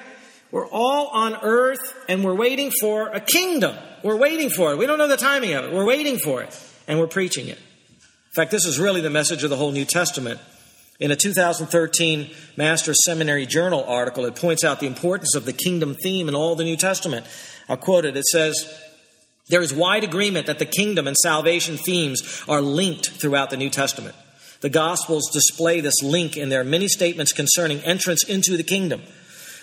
We're 0.51 0.67
all 0.67 1.07
on 1.07 1.35
earth 1.41 1.95
and 2.07 2.23
we're 2.23 2.35
waiting 2.35 2.71
for 2.79 3.07
a 3.07 3.19
kingdom. 3.19 3.75
We're 4.03 4.17
waiting 4.17 4.51
for 4.51 4.71
it. 4.71 4.77
We 4.77 4.85
don't 4.85 4.99
know 4.99 5.07
the 5.07 5.17
timing 5.17 5.53
of 5.53 5.65
it. 5.65 5.73
We're 5.73 5.85
waiting 5.85 6.19
for 6.19 6.43
it 6.43 6.59
and 6.87 6.99
we're 6.99 7.07
preaching 7.07 7.47
it. 7.47 7.57
In 7.57 8.35
fact, 8.35 8.51
this 8.51 8.65
is 8.65 8.79
really 8.79 9.01
the 9.01 9.09
message 9.09 9.43
of 9.43 9.49
the 9.49 9.55
whole 9.55 9.71
New 9.71 9.85
Testament. 9.85 10.39
In 10.99 11.09
a 11.09 11.15
2013 11.15 12.31
Master's 12.55 13.03
Seminary 13.03 13.47
Journal 13.47 13.83
article, 13.83 14.25
it 14.25 14.35
points 14.35 14.63
out 14.63 14.79
the 14.79 14.85
importance 14.85 15.35
of 15.35 15.45
the 15.45 15.53
kingdom 15.53 15.95
theme 15.95 16.29
in 16.29 16.35
all 16.35 16.55
the 16.55 16.63
New 16.63 16.77
Testament. 16.77 17.25
I'll 17.67 17.77
quote 17.77 18.05
it. 18.05 18.15
It 18.15 18.25
says, 18.25 18.53
There 19.53 19.61
is 19.61 19.71
wide 19.71 20.03
agreement 20.03 20.47
that 20.47 20.57
the 20.57 20.65
kingdom 20.65 21.05
and 21.05 21.15
salvation 21.15 21.77
themes 21.77 22.43
are 22.49 22.59
linked 22.59 23.11
throughout 23.11 23.51
the 23.51 23.55
New 23.55 23.69
Testament. 23.69 24.15
The 24.61 24.69
Gospels 24.71 25.29
display 25.31 25.79
this 25.79 26.01
link 26.01 26.35
in 26.35 26.49
their 26.49 26.63
many 26.63 26.87
statements 26.87 27.33
concerning 27.33 27.77
entrance 27.81 28.23
into 28.23 28.57
the 28.57 28.63
kingdom. 28.63 29.03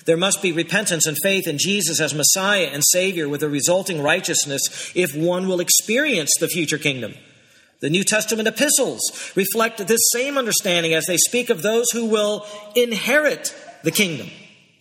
There 0.07 0.17
must 0.17 0.43
be 0.43 0.53
repentance 0.53 1.09
and 1.09 1.17
faith 1.21 1.49
in 1.49 1.59
Jesus 1.59 2.01
as 2.01 2.15
Messiah 2.15 2.71
and 2.73 2.85
Savior 2.87 3.29
with 3.29 3.43
a 3.43 3.49
resulting 3.49 4.01
righteousness 4.01 4.93
if 4.95 5.13
one 5.17 5.49
will 5.49 5.59
experience 5.59 6.31
the 6.39 6.47
future 6.47 6.79
kingdom. 6.79 7.15
The 7.81 7.91
New 7.91 8.05
Testament 8.05 8.47
epistles 8.47 9.33
reflect 9.35 9.85
this 9.89 10.09
same 10.13 10.39
understanding 10.39 10.95
as 10.95 11.07
they 11.07 11.17
speak 11.17 11.51
of 11.51 11.63
those 11.63 11.91
who 11.91 12.05
will 12.05 12.47
inherit 12.77 13.57
the 13.83 13.91
kingdom. 13.91 14.31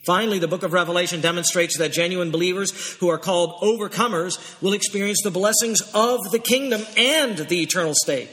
Finally, 0.06 0.40
the 0.40 0.48
book 0.48 0.64
of 0.64 0.74
Revelation 0.74 1.22
demonstrates 1.22 1.78
that 1.78 1.92
genuine 1.92 2.32
believers 2.32 2.96
who 2.98 3.10
are 3.10 3.18
called 3.18 3.60
overcomers 3.62 4.62
will 4.62 4.74
experience 4.74 5.22
the 5.24 5.32
blessings 5.32 5.82
of 5.94 6.20
the 6.32 6.40
kingdom 6.40 6.82
and 6.98 7.38
the 7.38 7.62
eternal 7.62 7.94
state. 7.94 8.30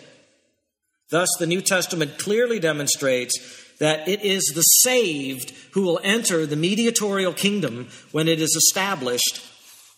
Thus, 1.10 1.28
the 1.38 1.46
New 1.46 1.60
Testament 1.60 2.18
clearly 2.18 2.58
demonstrates 2.58 3.34
that 3.78 4.08
it 4.08 4.22
is 4.22 4.52
the 4.54 4.62
saved 4.62 5.52
who 5.72 5.82
will 5.82 6.00
enter 6.02 6.46
the 6.46 6.56
mediatorial 6.56 7.32
kingdom 7.32 7.88
when 8.12 8.28
it 8.28 8.40
is 8.40 8.56
established 8.56 9.44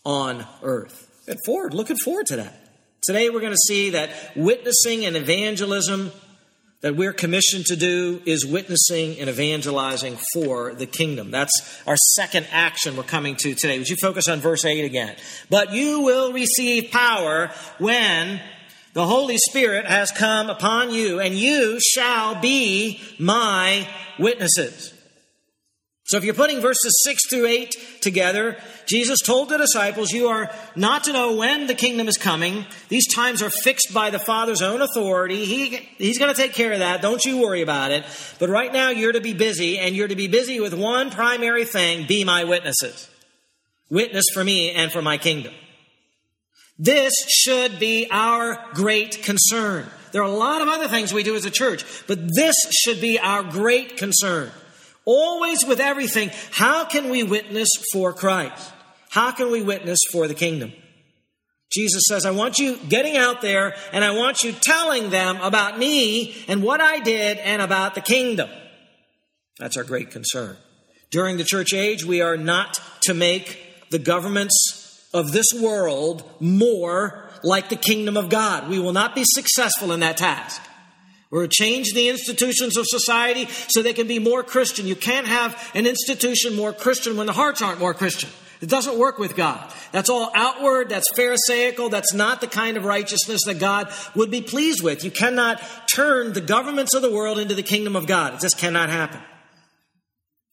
on 0.04 0.46
earth. 0.62 1.08
Look 1.26 1.38
forward, 1.44 1.74
looking 1.74 1.96
forward 1.96 2.26
to 2.26 2.36
that. 2.36 2.54
Today 3.02 3.30
we're 3.30 3.40
going 3.40 3.52
to 3.52 3.58
see 3.68 3.90
that 3.90 4.10
witnessing 4.34 5.04
and 5.04 5.16
evangelism 5.16 6.12
that 6.80 6.94
we're 6.94 7.12
commissioned 7.12 7.66
to 7.66 7.76
do 7.76 8.22
is 8.24 8.46
witnessing 8.46 9.18
and 9.18 9.28
evangelizing 9.28 10.16
for 10.32 10.74
the 10.74 10.86
kingdom. 10.86 11.30
That's 11.30 11.82
our 11.86 11.96
second 12.14 12.46
action 12.52 12.96
we're 12.96 13.02
coming 13.02 13.34
to 13.36 13.54
today. 13.54 13.78
Would 13.78 13.88
you 13.88 13.96
focus 14.00 14.28
on 14.28 14.38
verse 14.38 14.64
8 14.64 14.84
again? 14.84 15.16
But 15.50 15.72
you 15.72 16.02
will 16.02 16.32
receive 16.32 16.92
power 16.92 17.50
when 17.78 18.40
the 18.92 19.06
Holy 19.06 19.38
Spirit 19.38 19.86
has 19.86 20.10
come 20.12 20.50
upon 20.50 20.90
you, 20.90 21.20
and 21.20 21.34
you 21.34 21.78
shall 21.80 22.40
be 22.40 23.00
my 23.18 23.86
witnesses. 24.18 24.94
So 26.08 26.16
if 26.16 26.24
you're 26.24 26.32
putting 26.32 26.62
verses 26.62 27.02
6 27.04 27.28
through 27.28 27.46
8 27.46 27.98
together, 28.00 28.56
Jesus 28.86 29.18
told 29.20 29.50
the 29.50 29.58
disciples, 29.58 30.10
You 30.10 30.28
are 30.28 30.50
not 30.74 31.04
to 31.04 31.12
know 31.12 31.36
when 31.36 31.66
the 31.66 31.74
kingdom 31.74 32.08
is 32.08 32.16
coming. 32.16 32.64
These 32.88 33.12
times 33.12 33.42
are 33.42 33.50
fixed 33.50 33.92
by 33.92 34.08
the 34.08 34.18
Father's 34.18 34.62
own 34.62 34.80
authority. 34.80 35.44
He, 35.44 35.76
he's 35.98 36.18
going 36.18 36.34
to 36.34 36.40
take 36.40 36.54
care 36.54 36.72
of 36.72 36.78
that. 36.78 37.02
Don't 37.02 37.22
you 37.26 37.42
worry 37.42 37.60
about 37.60 37.90
it. 37.90 38.06
But 38.38 38.48
right 38.48 38.72
now, 38.72 38.88
you're 38.88 39.12
to 39.12 39.20
be 39.20 39.34
busy, 39.34 39.78
and 39.78 39.94
you're 39.94 40.08
to 40.08 40.16
be 40.16 40.28
busy 40.28 40.60
with 40.60 40.72
one 40.72 41.10
primary 41.10 41.66
thing 41.66 42.06
be 42.06 42.24
my 42.24 42.44
witnesses. 42.44 43.10
Witness 43.90 44.24
for 44.32 44.42
me 44.42 44.70
and 44.70 44.90
for 44.90 45.02
my 45.02 45.18
kingdom. 45.18 45.52
This 46.78 47.12
should 47.28 47.78
be 47.78 48.08
our 48.10 48.64
great 48.72 49.22
concern. 49.22 49.86
There 50.12 50.22
are 50.22 50.30
a 50.30 50.34
lot 50.34 50.62
of 50.62 50.68
other 50.68 50.88
things 50.88 51.12
we 51.12 51.22
do 51.22 51.36
as 51.36 51.44
a 51.44 51.50
church, 51.50 51.84
but 52.06 52.34
this 52.34 52.54
should 52.82 53.02
be 53.02 53.18
our 53.18 53.42
great 53.42 53.98
concern. 53.98 54.50
Always 55.10 55.64
with 55.64 55.80
everything, 55.80 56.30
how 56.50 56.84
can 56.84 57.08
we 57.08 57.22
witness 57.22 57.70
for 57.94 58.12
Christ? 58.12 58.74
How 59.08 59.32
can 59.32 59.50
we 59.50 59.62
witness 59.62 59.98
for 60.12 60.28
the 60.28 60.34
kingdom? 60.34 60.70
Jesus 61.72 62.02
says, 62.06 62.26
I 62.26 62.30
want 62.32 62.58
you 62.58 62.76
getting 62.90 63.16
out 63.16 63.40
there 63.40 63.74
and 63.94 64.04
I 64.04 64.10
want 64.10 64.42
you 64.42 64.52
telling 64.52 65.08
them 65.08 65.40
about 65.40 65.78
me 65.78 66.36
and 66.46 66.62
what 66.62 66.82
I 66.82 66.98
did 66.98 67.38
and 67.38 67.62
about 67.62 67.94
the 67.94 68.02
kingdom. 68.02 68.50
That's 69.58 69.78
our 69.78 69.82
great 69.82 70.10
concern. 70.10 70.58
During 71.10 71.38
the 71.38 71.44
church 71.44 71.72
age, 71.72 72.04
we 72.04 72.20
are 72.20 72.36
not 72.36 72.78
to 73.04 73.14
make 73.14 73.88
the 73.90 73.98
governments 73.98 75.08
of 75.14 75.32
this 75.32 75.46
world 75.58 76.22
more 76.38 77.30
like 77.42 77.70
the 77.70 77.76
kingdom 77.76 78.18
of 78.18 78.28
God. 78.28 78.68
We 78.68 78.78
will 78.78 78.92
not 78.92 79.14
be 79.14 79.24
successful 79.24 79.92
in 79.92 80.00
that 80.00 80.18
task. 80.18 80.60
To 81.32 81.46
change 81.46 81.92
the 81.92 82.08
institutions 82.08 82.76
of 82.76 82.86
society 82.86 83.46
so 83.68 83.82
they 83.82 83.92
can 83.92 84.08
be 84.08 84.18
more 84.18 84.42
Christian. 84.42 84.86
You 84.86 84.96
can't 84.96 85.26
have 85.26 85.70
an 85.74 85.86
institution 85.86 86.56
more 86.56 86.72
Christian 86.72 87.16
when 87.16 87.26
the 87.26 87.32
hearts 87.32 87.60
aren't 87.60 87.80
more 87.80 87.94
Christian. 87.94 88.30
It 88.60 88.68
doesn't 88.68 88.98
work 88.98 89.18
with 89.18 89.36
God. 89.36 89.72
That's 89.92 90.08
all 90.08 90.32
outward, 90.34 90.88
that's 90.88 91.06
Pharisaical, 91.14 91.90
that's 91.90 92.12
not 92.12 92.40
the 92.40 92.48
kind 92.48 92.76
of 92.76 92.84
righteousness 92.84 93.42
that 93.46 93.60
God 93.60 93.92
would 94.16 94.30
be 94.30 94.40
pleased 94.40 94.82
with. 94.82 95.04
You 95.04 95.10
cannot 95.10 95.62
turn 95.92 96.32
the 96.32 96.40
governments 96.40 96.94
of 96.94 97.02
the 97.02 97.12
world 97.12 97.38
into 97.38 97.54
the 97.54 97.62
kingdom 97.62 97.94
of 97.94 98.06
God. 98.06 98.34
It 98.34 98.40
just 98.40 98.58
cannot 98.58 98.88
happen. 98.88 99.20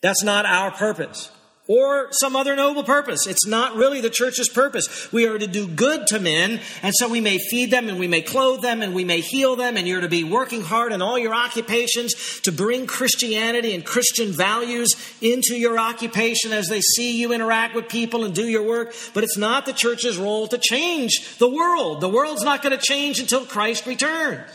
That's 0.01 0.24
not 0.24 0.46
our 0.46 0.72
purpose 0.72 1.32
or 1.67 2.07
some 2.12 2.36
other 2.36 2.55
noble 2.55 2.84
purpose. 2.84 3.25
It's 3.25 3.48
not 3.48 3.75
really 3.75 4.01
the 4.01 4.10
church's 4.10 4.50
purpose. 4.50 5.12
We 5.12 5.25
are 5.27 5.39
to 5.39 5.48
do 5.48 5.67
good 5.67 6.07
to 6.07 6.19
men, 6.19 6.60
and 6.84 6.93
so 6.95 7.10
we 7.10 7.22
may 7.22 7.38
feed 7.38 7.72
them 7.72 7.89
and 7.89 8.00
we 8.00 8.07
may 8.07 8.22
clothe 8.22 8.62
them 8.62 8.81
and 8.81 8.93
we 8.93 9.03
may 9.03 9.22
heal 9.22 9.55
them, 9.55 9.77
and 9.77 9.88
you're 9.88 10.01
to 10.01 10.07
be 10.07 10.24
working 10.24 10.62
hard 10.62 10.91
in 10.91 11.01
all 11.01 11.17
your 11.17 11.34
occupations 11.34 12.39
to 12.41 12.51
bring 12.51 12.86
Christianity 12.86 13.74
and 13.74 13.86
Christian 13.86 14.31
values 14.31 14.93
into 15.22 15.55
your 15.55 15.79
occupation 15.79 16.51
as 16.53 16.67
they 16.67 16.81
see 16.81 17.19
you 17.19 17.34
interact 17.34 17.75
with 17.75 17.89
people 17.89 18.24
and 18.24 18.36
do 18.36 18.48
your 18.48 18.63
work. 18.63 18.93
But 19.13 19.24
it's 19.24 19.38
not 19.38 19.65
the 19.65 19.74
church's 19.74 20.17
role 20.17 20.48
to 20.48 20.57
change 20.57 21.38
the 21.38 21.50
world. 21.50 22.01
The 22.01 22.10
world's 22.10 22.43
not 22.43 22.62
going 22.62 22.77
to 22.77 22.84
change 22.84 23.19
until 23.19 23.45
Christ 23.45 23.86
returns. 23.86 24.50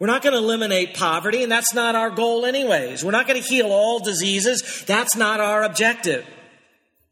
We're 0.00 0.06
not 0.06 0.22
going 0.22 0.32
to 0.32 0.38
eliminate 0.38 0.94
poverty, 0.94 1.42
and 1.42 1.52
that's 1.52 1.74
not 1.74 1.94
our 1.94 2.08
goal, 2.08 2.46
anyways. 2.46 3.04
We're 3.04 3.10
not 3.10 3.28
going 3.28 3.40
to 3.40 3.46
heal 3.46 3.66
all 3.70 4.00
diseases. 4.00 4.82
That's 4.86 5.14
not 5.14 5.40
our 5.40 5.62
objective. 5.62 6.26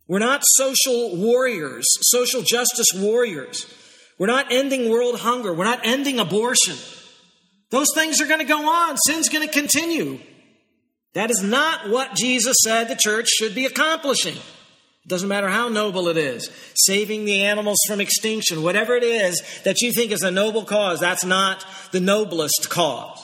We're 0.09 0.21
not 0.21 0.41
social 0.43 1.15
warriors, 1.15 1.85
social 2.01 2.41
justice 2.41 2.89
warriors. 2.97 3.67
We're 4.19 4.27
not 4.27 4.51
ending 4.51 4.89
world 4.89 5.21
hunger. 5.21 5.53
We're 5.53 5.65
not 5.65 5.81
ending 5.85 6.19
abortion. 6.19 6.77
Those 7.69 7.89
things 7.95 8.23
are 8.23 8.27
going 8.27 8.41
to 8.41 8.47
go 8.47 8.67
on. 8.67 8.97
Sin's 8.97 9.29
going 9.29 9.47
to 9.47 9.53
continue. 9.53 10.19
That 11.13 11.31
is 11.31 11.43
not 11.43 11.91
what 11.91 12.15
Jesus 12.15 12.57
said 12.65 12.89
the 12.89 12.97
church 12.97 13.29
should 13.29 13.55
be 13.55 13.67
accomplishing. 13.67 14.37
Doesn't 15.09 15.29
matter 15.29 15.49
how 15.49 15.69
noble 15.69 16.09
it 16.09 16.19
is. 16.19 16.51
Saving 16.75 17.25
the 17.25 17.43
animals 17.43 17.79
from 17.87 17.99
extinction, 17.99 18.63
whatever 18.63 18.95
it 18.95 19.03
is 19.03 19.43
that 19.65 19.81
you 19.81 19.91
think 19.91 20.13
is 20.13 20.23
a 20.23 20.31
noble 20.31 20.65
cause, 20.65 21.01
that's 21.01 21.25
not 21.25 21.65
the 21.93 22.01
noblest 22.01 22.69
cause. 22.69 23.19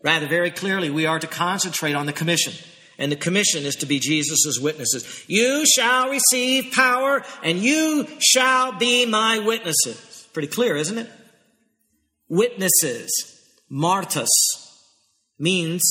Rather, 0.00 0.28
very 0.28 0.52
clearly, 0.52 0.90
we 0.90 1.06
are 1.06 1.18
to 1.18 1.26
concentrate 1.26 1.94
on 1.94 2.06
the 2.06 2.12
commission. 2.12 2.52
And 3.00 3.10
the 3.10 3.16
commission 3.16 3.64
is 3.64 3.74
to 3.76 3.86
be 3.86 3.98
Jesus' 3.98 4.60
witnesses. 4.60 5.24
You 5.26 5.66
shall 5.66 6.08
receive 6.08 6.72
power 6.72 7.24
and 7.42 7.58
you 7.58 8.06
shall 8.20 8.78
be 8.78 9.06
my 9.06 9.40
witnesses. 9.40 10.28
Pretty 10.32 10.48
clear, 10.48 10.76
isn't 10.76 10.98
it? 10.98 11.10
Witnesses, 12.28 13.10
martus, 13.70 14.28
means, 15.36 15.82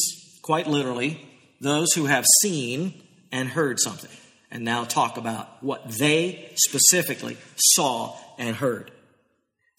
quite 0.41 0.67
literally, 0.67 1.27
those 1.59 1.91
who 1.93 2.05
have 2.05 2.25
seen 2.41 2.93
and 3.31 3.49
heard 3.49 3.77
something 3.79 4.11
and 4.51 4.63
now 4.63 4.83
talk 4.83 5.17
about 5.17 5.63
what 5.63 5.89
they 5.89 6.51
specifically 6.55 7.37
saw 7.55 8.15
and 8.37 8.55
heard. 8.55 8.91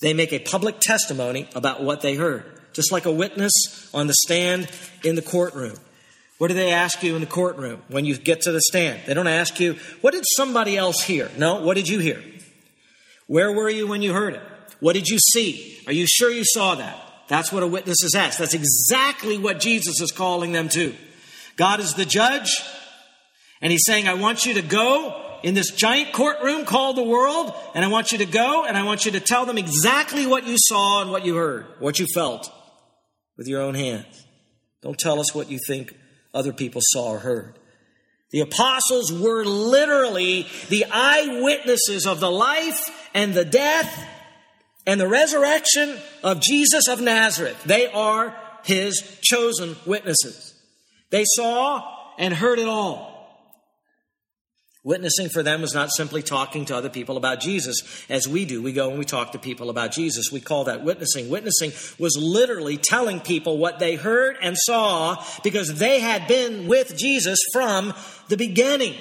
They 0.01 0.15
make 0.15 0.33
a 0.33 0.39
public 0.39 0.79
testimony 0.81 1.49
about 1.55 1.83
what 1.83 2.03
they 2.03 2.15
heard, 2.15 2.45
just 2.73 2.93
like 2.93 3.07
a 3.07 3.13
witness 3.13 3.53
on 3.93 4.07
the 4.07 4.15
stand 4.15 4.71
in 5.03 5.17
the 5.17 5.23
courtroom. 5.23 5.77
What 6.39 6.49
do 6.49 6.55
they 6.55 6.71
ask 6.71 7.03
you 7.03 7.17
in 7.17 7.21
the 7.21 7.27
courtroom 7.27 7.83
when 7.89 8.05
you 8.05 8.17
get 8.17 8.43
to 8.43 8.53
the 8.53 8.61
stand? 8.61 9.01
They 9.07 9.15
don't 9.15 9.27
ask 9.27 9.59
you, 9.59 9.75
what 10.03 10.15
did 10.15 10.25
somebody 10.37 10.77
else 10.77 11.03
hear? 11.03 11.29
No, 11.37 11.63
what 11.63 11.75
did 11.75 11.89
you 11.89 11.99
hear? 11.99 12.23
Where 13.27 13.53
were 13.53 13.69
you 13.69 13.89
when 13.89 14.03
you 14.03 14.13
heard 14.13 14.35
it? 14.35 14.43
What 14.81 14.93
did 14.93 15.09
you 15.09 15.19
see? 15.19 15.81
Are 15.87 15.93
you 15.93 16.07
sure 16.07 16.31
you 16.31 16.45
saw 16.45 16.77
that? 16.77 16.97
That's 17.27 17.53
what 17.53 17.63
a 17.63 17.67
witness 17.67 18.03
is 18.05 18.15
asked. 18.15 18.39
That's 18.39 18.55
exactly 18.55 19.37
what 19.37 19.59
Jesus 19.59 20.01
is 20.01 20.13
calling 20.13 20.53
them 20.53 20.69
to. 20.71 20.95
God 21.57 21.81
is 21.81 21.95
the 21.95 22.05
judge. 22.05 22.63
And 23.61 23.73
he's 23.73 23.85
saying, 23.85 24.09
I 24.09 24.15
want 24.15 24.47
you 24.47 24.55
to 24.55 24.63
go 24.63 25.25
in 25.43 25.55
this 25.55 25.71
giant 25.71 26.13
courtroom 26.13 26.65
called 26.65 26.97
the 26.97 27.03
world, 27.03 27.53
and 27.75 27.85
I 27.85 27.89
want 27.89 28.13
you 28.13 28.19
to 28.19 28.27
go 28.27 28.65
and 28.65 28.77
I 28.77 28.83
want 28.83 29.05
you 29.05 29.13
to 29.13 29.21
tell 29.21 29.47
them 29.47 29.59
exactly 29.59 30.27
what 30.27 30.47
you 30.47 30.57
saw 30.59 31.03
and 31.03 31.11
what 31.11 31.25
you 31.25 31.37
heard, 31.37 31.67
what 31.79 31.99
you 31.99 32.07
felt 32.15 32.51
with 33.37 33.47
your 33.47 33.63
own 33.63 33.75
hands. 33.75 34.27
Don't 34.83 34.99
tell 34.99 35.21
us 35.21 35.35
what 35.35 35.51
you 35.51 35.59
think 35.67 35.97
other 36.35 36.53
people 36.53 36.81
saw 36.85 37.11
or 37.11 37.19
heard. 37.19 37.59
The 38.31 38.41
apostles 38.41 39.13
were 39.13 39.45
literally 39.45 40.47
the 40.69 40.85
eyewitnesses 40.91 42.07
of 42.07 42.21
the 42.21 42.31
life 42.31 43.09
and 43.15 43.33
the 43.33 43.45
death 43.45 44.07
and 44.87 45.01
the 45.01 45.09
resurrection 45.09 45.97
of 46.23 46.41
Jesus 46.41 46.89
of 46.89 47.01
Nazareth. 47.01 47.63
They 47.65 47.91
are 47.91 48.37
his 48.65 49.19
chosen 49.23 49.77
witnesses. 49.87 50.55
They 51.11 51.25
saw 51.37 51.83
and 52.19 52.35
heard 52.35 52.59
it 52.59 52.69
all. 52.69 53.18
Witnessing 54.89 55.29
for 55.29 55.43
them 55.43 55.61
was 55.61 55.75
not 55.75 55.91
simply 55.91 56.23
talking 56.23 56.65
to 56.65 56.75
other 56.75 56.89
people 56.89 57.19
about 57.19 57.41
Jesus 57.41 57.83
as 58.09 58.27
we 58.27 58.47
do. 58.47 58.63
We 58.63 58.73
go 58.73 58.89
and 58.89 58.99
we 58.99 59.05
talk 59.05 59.33
to 59.33 59.39
people 59.39 59.69
about 59.69 59.93
Jesus. 59.93 60.33
We 60.33 60.41
call 60.41 60.65
that 60.65 60.83
witnessing. 60.83 61.29
Witnessing 61.29 61.73
was 61.99 62.17
literally 62.17 62.79
telling 62.79 63.21
people 63.21 63.59
what 63.59 63.81
they 63.81 63.97
heard 63.97 64.39
and 64.41 64.57
saw 64.57 65.23
because 65.45 65.79
they 65.79 66.01
had 66.01 66.27
been 66.27 66.69
with 66.69 66.97
Jesus 66.97 67.39
from 67.53 67.93
the 68.29 68.39
beginning 68.39 68.95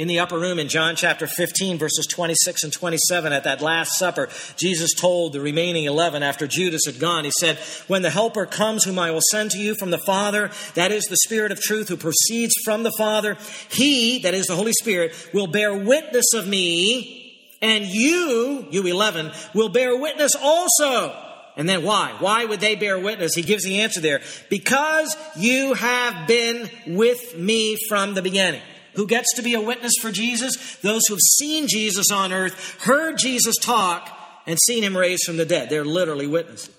in 0.00 0.08
the 0.08 0.18
upper 0.18 0.38
room 0.38 0.58
in 0.58 0.66
John 0.66 0.96
chapter 0.96 1.26
15, 1.26 1.76
verses 1.76 2.06
26 2.06 2.62
and 2.62 2.72
27, 2.72 3.34
at 3.34 3.44
that 3.44 3.60
Last 3.60 3.98
Supper, 3.98 4.30
Jesus 4.56 4.94
told 4.94 5.34
the 5.34 5.42
remaining 5.42 5.84
11 5.84 6.22
after 6.22 6.46
Judas 6.46 6.86
had 6.86 6.98
gone, 6.98 7.24
He 7.26 7.32
said, 7.38 7.58
When 7.86 8.00
the 8.00 8.08
Helper 8.08 8.46
comes, 8.46 8.84
whom 8.84 8.98
I 8.98 9.10
will 9.10 9.20
send 9.30 9.50
to 9.50 9.58
you 9.58 9.74
from 9.78 9.90
the 9.90 9.98
Father, 9.98 10.52
that 10.72 10.90
is 10.90 11.04
the 11.04 11.18
Spirit 11.18 11.52
of 11.52 11.60
truth 11.60 11.90
who 11.90 11.98
proceeds 11.98 12.54
from 12.64 12.82
the 12.82 12.94
Father, 12.96 13.36
He, 13.68 14.20
that 14.20 14.32
is 14.32 14.46
the 14.46 14.56
Holy 14.56 14.72
Spirit, 14.72 15.12
will 15.34 15.48
bear 15.48 15.76
witness 15.76 16.32
of 16.32 16.48
me, 16.48 17.38
and 17.60 17.84
you, 17.84 18.68
you 18.70 18.86
11, 18.86 19.32
will 19.52 19.68
bear 19.68 19.94
witness 20.00 20.34
also. 20.34 21.14
And 21.58 21.68
then 21.68 21.82
why? 21.82 22.16
Why 22.20 22.46
would 22.46 22.60
they 22.60 22.74
bear 22.74 22.98
witness? 22.98 23.34
He 23.34 23.42
gives 23.42 23.64
the 23.64 23.82
answer 23.82 24.00
there. 24.00 24.22
Because 24.48 25.14
you 25.36 25.74
have 25.74 26.26
been 26.26 26.70
with 26.86 27.36
me 27.36 27.76
from 27.86 28.14
the 28.14 28.22
beginning. 28.22 28.62
Who 28.94 29.06
gets 29.06 29.34
to 29.34 29.42
be 29.42 29.54
a 29.54 29.60
witness 29.60 29.92
for 30.00 30.10
Jesus? 30.10 30.76
Those 30.76 31.02
who 31.06 31.14
have 31.14 31.20
seen 31.20 31.68
Jesus 31.68 32.10
on 32.10 32.32
earth, 32.32 32.82
heard 32.82 33.18
Jesus 33.18 33.56
talk, 33.56 34.16
and 34.46 34.58
seen 34.66 34.82
him 34.82 34.96
raised 34.96 35.24
from 35.24 35.36
the 35.36 35.44
dead. 35.44 35.70
They're 35.70 35.84
literally 35.84 36.26
witnesses. 36.26 36.74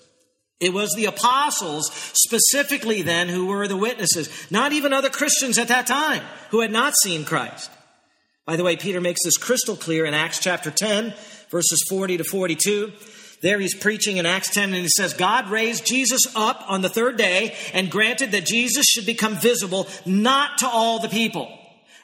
It 0.60 0.72
was 0.72 0.92
the 0.94 1.06
apostles 1.06 1.90
specifically 1.92 3.02
then 3.02 3.28
who 3.28 3.46
were 3.46 3.66
the 3.66 3.76
witnesses, 3.76 4.28
not 4.48 4.72
even 4.72 4.92
other 4.92 5.10
Christians 5.10 5.58
at 5.58 5.68
that 5.68 5.88
time 5.88 6.22
who 6.50 6.60
had 6.60 6.70
not 6.70 6.94
seen 7.02 7.24
Christ. 7.24 7.68
By 8.46 8.54
the 8.54 8.62
way, 8.62 8.76
Peter 8.76 9.00
makes 9.00 9.24
this 9.24 9.36
crystal 9.36 9.74
clear 9.74 10.04
in 10.04 10.14
Acts 10.14 10.38
chapter 10.38 10.70
10, 10.70 11.14
verses 11.50 11.84
40 11.88 12.18
to 12.18 12.24
42. 12.24 12.92
There 13.42 13.58
he's 13.58 13.74
preaching 13.74 14.18
in 14.18 14.26
Acts 14.26 14.50
10 14.50 14.72
and 14.72 14.82
he 14.82 14.88
says, 14.88 15.14
God 15.14 15.50
raised 15.50 15.84
Jesus 15.84 16.20
up 16.36 16.64
on 16.68 16.80
the 16.80 16.88
third 16.88 17.16
day 17.16 17.56
and 17.74 17.90
granted 17.90 18.30
that 18.30 18.46
Jesus 18.46 18.86
should 18.86 19.04
become 19.04 19.34
visible 19.34 19.88
not 20.06 20.58
to 20.58 20.68
all 20.68 21.00
the 21.00 21.08
people 21.08 21.58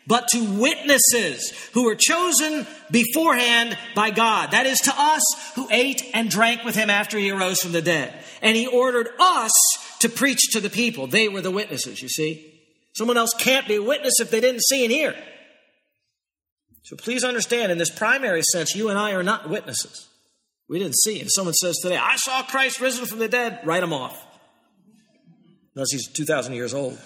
but 0.08 0.26
to 0.28 0.42
witnesses 0.42 1.52
who 1.74 1.84
were 1.84 1.94
chosen 1.94 2.66
beforehand 2.90 3.76
by 3.94 4.10
God. 4.10 4.52
That 4.52 4.64
is 4.64 4.78
to 4.80 4.94
us 4.96 5.22
who 5.54 5.68
ate 5.70 6.02
and 6.14 6.30
drank 6.30 6.64
with 6.64 6.74
him 6.74 6.88
after 6.88 7.18
he 7.18 7.30
arose 7.30 7.60
from 7.60 7.72
the 7.72 7.82
dead. 7.82 8.14
And 8.40 8.56
he 8.56 8.66
ordered 8.66 9.10
us 9.20 9.52
to 10.00 10.08
preach 10.08 10.40
to 10.52 10.60
the 10.60 10.70
people. 10.70 11.06
They 11.06 11.28
were 11.28 11.42
the 11.42 11.50
witnesses, 11.50 12.00
you 12.02 12.08
see. 12.08 12.54
Someone 12.96 13.18
else 13.18 13.34
can't 13.38 13.68
be 13.68 13.74
a 13.74 13.82
witness 13.82 14.14
if 14.18 14.30
they 14.30 14.40
didn't 14.40 14.62
see 14.62 14.82
and 14.82 14.90
hear. 14.90 15.14
So 16.84 16.96
please 16.96 17.22
understand, 17.22 17.70
in 17.70 17.76
this 17.76 17.90
primary 17.90 18.42
sense, 18.42 18.74
you 18.74 18.88
and 18.88 18.98
I 18.98 19.12
are 19.12 19.22
not 19.22 19.50
witnesses. 19.50 20.08
We 20.70 20.78
didn't 20.78 20.96
see. 20.96 21.20
If 21.20 21.28
someone 21.30 21.54
says 21.54 21.76
today, 21.82 21.98
I 21.98 22.16
saw 22.16 22.42
Christ 22.44 22.80
risen 22.80 23.04
from 23.04 23.18
the 23.18 23.28
dead, 23.28 23.60
write 23.64 23.82
him 23.82 23.92
off. 23.92 24.24
Unless 25.74 25.92
he's 25.92 26.08
2,000 26.08 26.54
years 26.54 26.72
old 26.72 26.98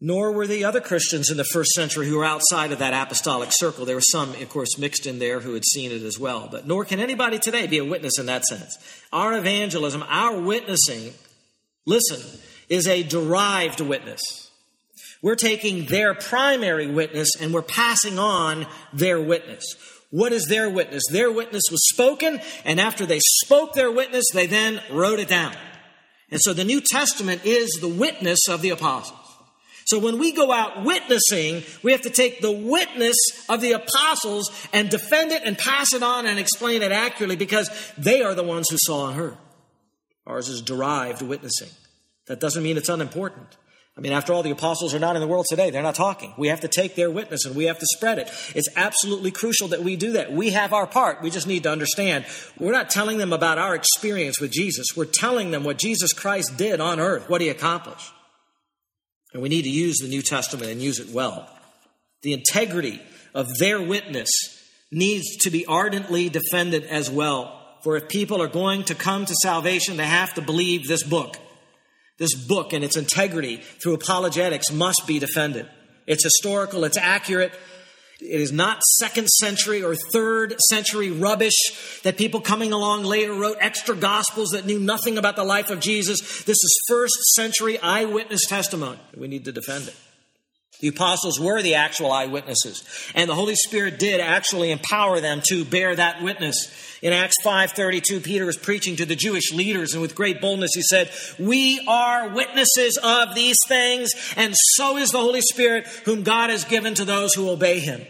nor 0.00 0.32
were 0.32 0.46
the 0.46 0.64
other 0.64 0.80
Christians 0.80 1.30
in 1.30 1.36
the 1.36 1.44
first 1.44 1.70
century 1.70 2.06
who 2.06 2.18
were 2.18 2.24
outside 2.24 2.70
of 2.70 2.78
that 2.80 2.92
apostolic 2.92 3.48
circle. 3.52 3.86
There 3.86 3.96
were 3.96 4.02
some, 4.02 4.30
of 4.30 4.48
course, 4.50 4.78
mixed 4.78 5.06
in 5.06 5.18
there 5.18 5.40
who 5.40 5.54
had 5.54 5.64
seen 5.64 5.90
it 5.90 6.02
as 6.02 6.18
well. 6.18 6.48
But 6.50 6.66
nor 6.66 6.84
can 6.84 7.00
anybody 7.00 7.38
today 7.38 7.66
be 7.66 7.78
a 7.78 7.84
witness 7.84 8.18
in 8.18 8.26
that 8.26 8.44
sense. 8.44 8.76
Our 9.12 9.36
evangelism, 9.36 10.04
our 10.06 10.38
witnessing, 10.38 11.14
listen, 11.86 12.40
is 12.68 12.86
a 12.86 13.02
derived 13.02 13.80
witness. 13.80 14.20
We're 15.22 15.34
taking 15.34 15.86
their 15.86 16.14
primary 16.14 16.86
witness 16.86 17.30
and 17.40 17.54
we're 17.54 17.62
passing 17.62 18.18
on 18.18 18.66
their 18.92 19.20
witness. 19.20 19.64
What 20.10 20.32
is 20.32 20.46
their 20.46 20.70
witness? 20.70 21.02
Their 21.10 21.32
witness 21.32 21.64
was 21.70 21.88
spoken, 21.88 22.40
and 22.64 22.80
after 22.80 23.04
they 23.04 23.18
spoke 23.20 23.74
their 23.74 23.90
witness, 23.90 24.24
they 24.32 24.46
then 24.46 24.80
wrote 24.90 25.18
it 25.18 25.28
down. 25.28 25.54
And 26.30 26.40
so 26.40 26.52
the 26.52 26.64
New 26.64 26.80
Testament 26.80 27.44
is 27.44 27.70
the 27.80 27.88
witness 27.88 28.48
of 28.48 28.62
the 28.62 28.70
apostles. 28.70 29.25
So 29.86 30.00
when 30.00 30.18
we 30.18 30.32
go 30.32 30.50
out 30.50 30.82
witnessing, 30.82 31.62
we 31.84 31.92
have 31.92 32.02
to 32.02 32.10
take 32.10 32.40
the 32.40 32.50
witness 32.50 33.16
of 33.48 33.60
the 33.60 33.72
apostles 33.72 34.50
and 34.72 34.90
defend 34.90 35.30
it 35.30 35.42
and 35.44 35.56
pass 35.56 35.94
it 35.94 36.02
on 36.02 36.26
and 36.26 36.40
explain 36.40 36.82
it 36.82 36.90
accurately 36.90 37.36
because 37.36 37.70
they 37.96 38.22
are 38.22 38.34
the 38.34 38.42
ones 38.42 38.68
who 38.68 38.76
saw 38.80 39.08
and 39.08 39.16
heard. 39.16 39.38
Ours 40.26 40.48
is 40.48 40.60
derived 40.60 41.22
witnessing. 41.22 41.70
That 42.26 42.40
doesn't 42.40 42.64
mean 42.64 42.76
it's 42.76 42.88
unimportant. 42.88 43.56
I 43.96 44.00
mean, 44.00 44.12
after 44.12 44.32
all, 44.32 44.42
the 44.42 44.50
apostles 44.50 44.92
are 44.92 44.98
not 44.98 45.14
in 45.14 45.22
the 45.22 45.28
world 45.28 45.46
today. 45.48 45.70
They're 45.70 45.84
not 45.84 45.94
talking. 45.94 46.34
We 46.36 46.48
have 46.48 46.60
to 46.60 46.68
take 46.68 46.96
their 46.96 47.10
witness 47.10 47.46
and 47.46 47.54
we 47.54 47.66
have 47.66 47.78
to 47.78 47.86
spread 47.94 48.18
it. 48.18 48.28
It's 48.56 48.68
absolutely 48.74 49.30
crucial 49.30 49.68
that 49.68 49.84
we 49.84 49.94
do 49.94 50.12
that. 50.12 50.32
We 50.32 50.50
have 50.50 50.72
our 50.72 50.88
part. 50.88 51.22
We 51.22 51.30
just 51.30 51.46
need 51.46 51.62
to 51.62 51.70
understand. 51.70 52.26
We're 52.58 52.72
not 52.72 52.90
telling 52.90 53.18
them 53.18 53.32
about 53.32 53.56
our 53.56 53.76
experience 53.76 54.40
with 54.40 54.50
Jesus. 54.50 54.88
We're 54.96 55.04
telling 55.04 55.52
them 55.52 55.62
what 55.62 55.78
Jesus 55.78 56.12
Christ 56.12 56.56
did 56.58 56.80
on 56.80 56.98
earth, 56.98 57.30
what 57.30 57.40
he 57.40 57.48
accomplished. 57.48 58.12
And 59.36 59.42
we 59.42 59.50
need 59.50 59.64
to 59.64 59.70
use 59.70 59.98
the 59.98 60.08
New 60.08 60.22
Testament 60.22 60.70
and 60.70 60.80
use 60.80 60.98
it 60.98 61.10
well. 61.10 61.46
The 62.22 62.32
integrity 62.32 63.02
of 63.34 63.46
their 63.58 63.82
witness 63.82 64.30
needs 64.90 65.36
to 65.42 65.50
be 65.50 65.66
ardently 65.66 66.30
defended 66.30 66.84
as 66.84 67.10
well. 67.10 67.60
For 67.84 67.98
if 67.98 68.08
people 68.08 68.40
are 68.40 68.48
going 68.48 68.84
to 68.84 68.94
come 68.94 69.26
to 69.26 69.34
salvation, 69.42 69.98
they 69.98 70.06
have 70.06 70.32
to 70.36 70.40
believe 70.40 70.88
this 70.88 71.02
book. 71.02 71.36
This 72.16 72.34
book 72.34 72.72
and 72.72 72.82
its 72.82 72.96
integrity 72.96 73.58
through 73.58 73.92
apologetics 73.92 74.72
must 74.72 75.02
be 75.06 75.18
defended. 75.18 75.68
It's 76.06 76.24
historical, 76.24 76.84
it's 76.84 76.96
accurate, 76.96 77.52
it 78.20 78.40
is 78.40 78.50
not 78.50 78.82
second 78.82 79.28
century 79.28 79.82
or 79.82 79.94
third 79.94 80.56
century 80.70 81.10
rubbish 81.10 82.00
that 82.02 82.16
people 82.16 82.40
coming 82.40 82.72
along 82.72 83.04
later 83.04 83.34
wrote 83.34 83.58
extra 83.60 83.94
gospels 83.94 84.50
that 84.50 84.64
knew 84.64 84.78
nothing 84.78 85.18
about 85.18 85.36
the 85.36 85.44
life 85.44 85.70
of 85.70 85.80
Jesus. 85.80 86.20
This 86.44 86.56
is 86.56 86.80
first 86.88 87.14
century 87.34 87.78
eyewitness 87.78 88.46
testimony. 88.46 88.98
We 89.14 89.28
need 89.28 89.44
to 89.44 89.52
defend 89.52 89.88
it. 89.88 89.96
The 90.80 90.88
apostles 90.88 91.40
were 91.40 91.62
the 91.62 91.74
actual 91.74 92.12
eyewitnesses, 92.12 92.82
and 93.14 93.30
the 93.30 93.34
Holy 93.34 93.54
Spirit 93.54 93.98
did 93.98 94.20
actually 94.20 94.70
empower 94.70 95.20
them 95.20 95.40
to 95.48 95.64
bear 95.64 95.96
that 95.96 96.22
witness. 96.22 96.68
In 97.00 97.14
Acts 97.14 97.36
5:32, 97.42 98.20
Peter 98.20 98.44
was 98.44 98.58
preaching 98.58 98.96
to 98.96 99.06
the 99.06 99.16
Jewish 99.16 99.52
leaders, 99.52 99.94
and 99.94 100.02
with 100.02 100.14
great 100.14 100.40
boldness 100.40 100.72
he 100.74 100.82
said, 100.82 101.10
"We 101.38 101.80
are 101.88 102.28
witnesses 102.28 102.98
of 103.02 103.34
these 103.34 103.56
things, 103.68 104.10
and 104.36 104.54
so 104.74 104.98
is 104.98 105.10
the 105.10 105.20
Holy 105.20 105.40
Spirit, 105.40 105.86
whom 106.04 106.22
God 106.22 106.50
has 106.50 106.64
given 106.64 106.94
to 106.94 107.06
those 107.06 107.32
who 107.32 107.48
obey 107.48 107.80
him." 107.80 108.06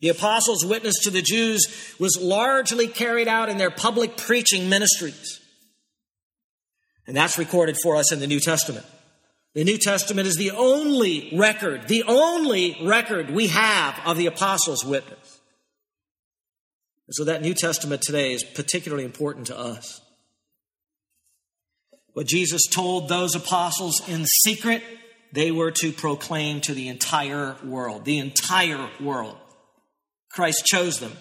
The 0.00 0.08
apostles' 0.08 0.64
witness 0.64 0.94
to 1.02 1.10
the 1.10 1.20
Jews 1.20 1.66
was 1.98 2.16
largely 2.18 2.88
carried 2.88 3.28
out 3.28 3.50
in 3.50 3.58
their 3.58 3.70
public 3.70 4.16
preaching 4.16 4.70
ministries. 4.70 5.40
And 7.06 7.14
that's 7.14 7.36
recorded 7.36 7.76
for 7.82 7.96
us 7.96 8.10
in 8.10 8.20
the 8.20 8.26
New 8.26 8.40
Testament. 8.40 8.86
The 9.54 9.64
New 9.64 9.78
Testament 9.78 10.28
is 10.28 10.36
the 10.36 10.52
only 10.52 11.32
record, 11.36 11.88
the 11.88 12.04
only 12.06 12.78
record 12.84 13.30
we 13.30 13.48
have 13.48 14.00
of 14.04 14.16
the 14.16 14.26
apostles' 14.26 14.84
witness. 14.84 15.40
And 17.08 17.14
so 17.14 17.24
that 17.24 17.42
New 17.42 17.54
Testament 17.54 18.02
today 18.02 18.32
is 18.32 18.44
particularly 18.44 19.04
important 19.04 19.48
to 19.48 19.58
us. 19.58 20.00
What 22.12 22.28
Jesus 22.28 22.62
told 22.70 23.08
those 23.08 23.34
apostles 23.34 24.00
in 24.08 24.24
secret, 24.26 24.82
they 25.32 25.50
were 25.50 25.72
to 25.80 25.92
proclaim 25.92 26.60
to 26.62 26.74
the 26.74 26.88
entire 26.88 27.56
world, 27.64 28.04
the 28.04 28.18
entire 28.18 28.88
world. 29.00 29.36
Christ 30.30 30.64
chose 30.64 31.00
them. 31.00 31.12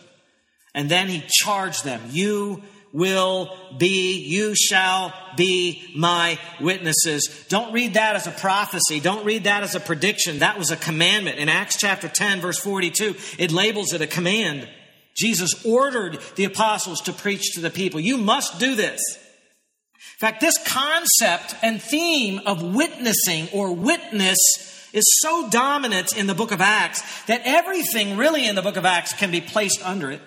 And 0.75 0.89
then 0.89 1.07
he 1.07 1.23
charged 1.27 1.83
them, 1.83 2.01
You 2.09 2.61
will 2.91 3.55
be, 3.77 4.17
you 4.17 4.55
shall 4.55 5.13
be 5.37 5.91
my 5.95 6.39
witnesses. 6.59 7.45
Don't 7.49 7.73
read 7.73 7.93
that 7.93 8.15
as 8.15 8.27
a 8.27 8.31
prophecy. 8.31 8.99
Don't 8.99 9.25
read 9.25 9.43
that 9.43 9.63
as 9.63 9.75
a 9.75 9.79
prediction. 9.79 10.39
That 10.39 10.57
was 10.57 10.71
a 10.71 10.75
commandment. 10.75 11.37
In 11.37 11.49
Acts 11.49 11.77
chapter 11.77 12.07
10, 12.07 12.41
verse 12.41 12.59
42, 12.59 13.15
it 13.37 13.51
labels 13.51 13.93
it 13.93 14.01
a 14.01 14.07
command. 14.07 14.67
Jesus 15.15 15.65
ordered 15.65 16.19
the 16.35 16.45
apostles 16.45 17.01
to 17.01 17.13
preach 17.13 17.53
to 17.53 17.61
the 17.61 17.69
people. 17.69 17.99
You 17.99 18.17
must 18.17 18.59
do 18.59 18.75
this. 18.75 19.01
In 20.21 20.27
fact, 20.27 20.41
this 20.41 20.57
concept 20.67 21.55
and 21.61 21.81
theme 21.81 22.41
of 22.45 22.61
witnessing 22.61 23.47
or 23.53 23.73
witness 23.73 24.37
is 24.93 25.05
so 25.21 25.49
dominant 25.49 26.17
in 26.17 26.27
the 26.27 26.33
book 26.33 26.51
of 26.51 26.61
Acts 26.61 27.03
that 27.25 27.41
everything 27.45 28.17
really 28.17 28.47
in 28.47 28.55
the 28.55 28.61
book 28.61 28.75
of 28.75 28.85
Acts 28.85 29.13
can 29.13 29.31
be 29.31 29.41
placed 29.41 29.85
under 29.85 30.11
it. 30.11 30.21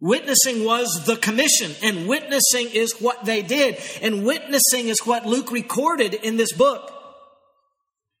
Witnessing 0.00 0.64
was 0.64 1.04
the 1.04 1.16
commission, 1.16 1.72
and 1.82 2.08
witnessing 2.08 2.70
is 2.72 2.94
what 3.00 3.24
they 3.24 3.42
did, 3.42 3.78
and 4.00 4.24
witnessing 4.24 4.88
is 4.88 5.06
what 5.06 5.26
Luke 5.26 5.52
recorded 5.52 6.14
in 6.14 6.38
this 6.38 6.52
book. 6.52 6.90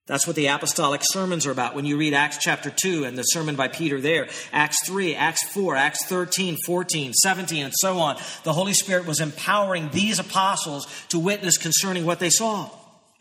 That's 0.06 0.26
what 0.26 0.34
the 0.34 0.48
apostolic 0.48 1.02
sermons 1.04 1.46
are 1.46 1.52
about. 1.52 1.76
When 1.76 1.84
you 1.84 1.96
read 1.96 2.14
Acts 2.14 2.38
chapter 2.38 2.68
2 2.68 3.04
and 3.04 3.16
the 3.16 3.22
sermon 3.22 3.54
by 3.54 3.68
Peter 3.68 4.00
there, 4.00 4.28
Acts 4.52 4.84
3, 4.86 5.14
Acts 5.14 5.48
4, 5.52 5.76
Acts 5.76 6.04
13, 6.06 6.56
14, 6.66 7.12
17, 7.12 7.64
and 7.64 7.72
so 7.76 7.98
on, 7.98 8.16
the 8.42 8.52
Holy 8.52 8.74
Spirit 8.74 9.06
was 9.06 9.20
empowering 9.20 9.88
these 9.90 10.18
apostles 10.18 10.86
to 11.10 11.18
witness 11.18 11.56
concerning 11.56 12.04
what 12.04 12.18
they 12.18 12.30
saw. 12.30 12.68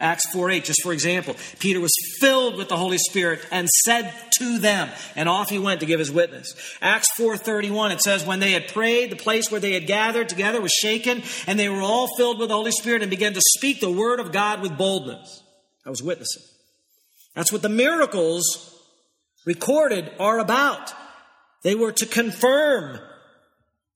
Acts 0.01 0.31
4 0.31 0.49
8, 0.49 0.63
just 0.63 0.81
for 0.81 0.93
example, 0.93 1.35
Peter 1.59 1.81
was 1.81 1.91
filled 2.19 2.55
with 2.55 2.69
the 2.69 2.77
Holy 2.77 2.97
Spirit 2.97 3.45
and 3.51 3.67
said 3.83 4.13
to 4.37 4.57
them, 4.57 4.89
and 5.15 5.27
off 5.27 5.49
he 5.49 5.59
went 5.59 5.81
to 5.81 5.85
give 5.85 5.99
his 5.99 6.11
witness. 6.11 6.55
Acts 6.81 7.11
four 7.17 7.35
thirty 7.35 7.69
one, 7.69 7.91
it 7.91 8.01
says, 8.01 8.25
When 8.25 8.39
they 8.39 8.51
had 8.51 8.69
prayed, 8.69 9.11
the 9.11 9.17
place 9.17 9.51
where 9.51 9.59
they 9.59 9.73
had 9.73 9.87
gathered 9.87 10.29
together 10.29 10.61
was 10.61 10.71
shaken, 10.71 11.21
and 11.47 11.59
they 11.59 11.67
were 11.67 11.81
all 11.81 12.07
filled 12.15 12.39
with 12.39 12.47
the 12.47 12.55
Holy 12.55 12.71
Spirit 12.71 13.01
and 13.01 13.09
began 13.09 13.33
to 13.33 13.41
speak 13.57 13.81
the 13.81 13.91
word 13.91 14.19
of 14.19 14.31
God 14.31 14.61
with 14.61 14.77
boldness. 14.77 15.43
I 15.85 15.89
was 15.89 16.01
witnessing. 16.01 16.43
That's 17.35 17.51
what 17.51 17.61
the 17.61 17.69
miracles 17.69 18.75
recorded 19.45 20.11
are 20.19 20.39
about. 20.39 20.93
They 21.63 21.75
were 21.75 21.91
to 21.91 22.05
confirm 22.05 22.99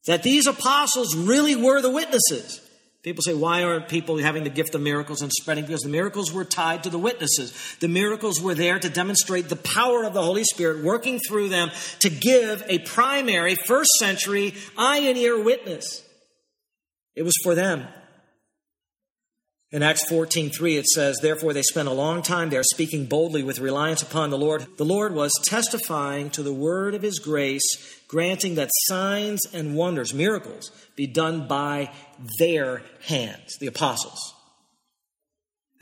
that 0.06 0.24
these 0.24 0.48
apostles 0.48 1.16
really 1.16 1.56
were 1.56 1.82
the 1.82 1.92
witnesses. 1.92 2.60
People 3.04 3.22
say, 3.22 3.34
why 3.34 3.64
aren't 3.64 3.90
people 3.90 4.18
having 4.18 4.46
the 4.46 4.50
gift 4.50 4.74
of 4.76 4.82
miracles 4.82 5.22
and 5.22 5.30
spreading? 5.32 5.66
Because 5.66 5.82
the 5.82 5.90
miracles 5.90 6.32
were 6.32 6.46
tied 6.46 6.84
to 6.84 6.90
the 6.90 6.98
witnesses. 6.98 7.76
The 7.82 7.90
miracles 7.90 8.42
were 8.42 8.56
there 8.56 8.80
to 8.80 8.90
demonstrate 8.90 9.50
the 9.50 9.58
power 9.58 10.06
of 10.06 10.14
the 10.14 10.24
Holy 10.24 10.46
Spirit 10.46 10.86
working 10.86 11.20
through 11.20 11.50
them 11.50 11.70
to 12.00 12.10
give 12.10 12.64
a 12.68 12.80
primary 12.80 13.56
first 13.56 13.92
century 14.00 14.54
eye 14.78 15.00
and 15.00 15.18
ear 15.18 15.44
witness. 15.44 16.02
It 17.14 17.24
was 17.24 17.36
for 17.44 17.56
them. 17.56 17.88
In 19.74 19.82
Acts 19.82 20.08
14:3 20.08 20.78
it 20.78 20.86
says, 20.86 21.18
"Therefore 21.20 21.52
they 21.52 21.64
spent 21.64 21.90
a 21.90 21.94
long 21.94 22.22
time 22.22 22.52
there 22.52 22.62
speaking 22.62 23.08
boldly 23.08 23.42
with 23.42 23.58
reliance 23.58 24.04
upon 24.04 24.30
the 24.30 24.38
Lord. 24.38 24.68
The 24.78 24.86
Lord 24.86 25.16
was 25.16 25.34
testifying 25.46 26.30
to 26.30 26.44
the 26.44 26.54
word 26.54 26.94
of 26.94 27.02
his 27.02 27.18
grace, 27.18 27.64
granting 28.08 28.54
that 28.54 28.70
signs 28.84 29.42
and 29.52 29.76
wonders, 29.76 30.14
miracles, 30.14 30.70
be 30.96 31.08
done 31.08 31.48
by 31.48 31.92
their 32.38 32.84
hands, 33.06 33.58
the 33.60 33.66
apostles." 33.66 34.20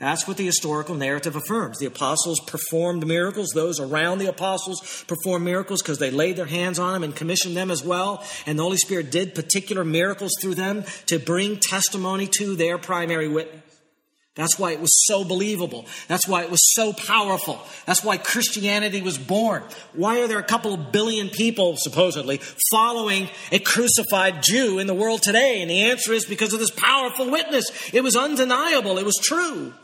That's 0.00 0.26
what 0.26 0.38
the 0.38 0.46
historical 0.46 0.94
narrative 0.94 1.36
affirms. 1.36 1.78
The 1.78 1.86
apostles 1.86 2.40
performed 2.46 3.06
miracles. 3.06 3.50
Those 3.54 3.78
around 3.78 4.18
the 4.18 4.26
apostles 4.26 5.04
performed 5.06 5.44
miracles 5.44 5.82
because 5.82 5.98
they 5.98 6.10
laid 6.10 6.36
their 6.36 6.46
hands 6.46 6.78
on 6.78 6.94
them 6.94 7.04
and 7.04 7.14
commissioned 7.14 7.58
them 7.58 7.70
as 7.70 7.84
well. 7.84 8.24
And 8.46 8.58
the 8.58 8.62
Holy 8.62 8.78
Spirit 8.78 9.10
did 9.10 9.34
particular 9.34 9.84
miracles 9.84 10.32
through 10.40 10.54
them 10.54 10.84
to 11.06 11.18
bring 11.18 11.58
testimony 11.58 12.26
to 12.38 12.56
their 12.56 12.78
primary 12.78 13.28
witness. 13.28 13.62
That's 14.34 14.58
why 14.58 14.72
it 14.72 14.80
was 14.80 15.04
so 15.06 15.24
believable. 15.24 15.84
That's 16.08 16.26
why 16.26 16.42
it 16.42 16.50
was 16.50 16.72
so 16.74 16.94
powerful. 16.94 17.60
That's 17.84 18.02
why 18.02 18.16
Christianity 18.16 19.02
was 19.02 19.18
born. 19.18 19.62
Why 19.92 20.20
are 20.20 20.26
there 20.26 20.38
a 20.38 20.44
couple 20.44 20.72
of 20.72 20.90
billion 20.90 21.28
people, 21.28 21.76
supposedly, 21.76 22.40
following 22.70 23.28
a 23.50 23.58
crucified 23.58 24.42
Jew 24.42 24.78
in 24.78 24.86
the 24.86 24.94
world 24.94 25.22
today? 25.22 25.60
And 25.60 25.70
the 25.70 25.82
answer 25.82 26.14
is 26.14 26.24
because 26.24 26.54
of 26.54 26.60
this 26.60 26.70
powerful 26.70 27.30
witness. 27.30 27.66
It 27.92 28.02
was 28.02 28.16
undeniable. 28.16 28.96
It 28.96 29.04
was 29.04 29.20
true. 29.22 29.74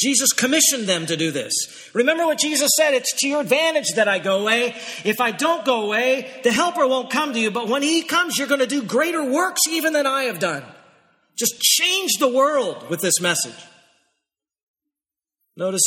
Jesus 0.00 0.32
commissioned 0.32 0.86
them 0.86 1.04
to 1.06 1.16
do 1.18 1.30
this. 1.30 1.52
Remember 1.94 2.24
what 2.24 2.38
Jesus 2.38 2.70
said, 2.76 2.94
it's 2.94 3.14
to 3.20 3.28
your 3.28 3.40
advantage 3.40 3.94
that 3.96 4.08
I 4.08 4.18
go 4.18 4.40
away. 4.40 4.74
If 5.04 5.20
I 5.20 5.32
don't 5.32 5.64
go 5.64 5.84
away, 5.84 6.30
the 6.44 6.52
helper 6.52 6.86
won't 6.86 7.10
come 7.10 7.32
to 7.32 7.40
you, 7.40 7.50
but 7.50 7.68
when 7.68 7.82
he 7.82 8.02
comes, 8.02 8.38
you're 8.38 8.48
going 8.48 8.60
to 8.60 8.66
do 8.66 8.82
greater 8.82 9.24
works 9.24 9.62
even 9.68 9.94
than 9.94 10.06
I 10.06 10.24
have 10.24 10.38
done. 10.38 10.64
Just 11.36 11.60
change 11.60 12.12
the 12.18 12.28
world 12.28 12.88
with 12.88 13.00
this 13.00 13.20
message. 13.20 13.54
Notice 15.56 15.84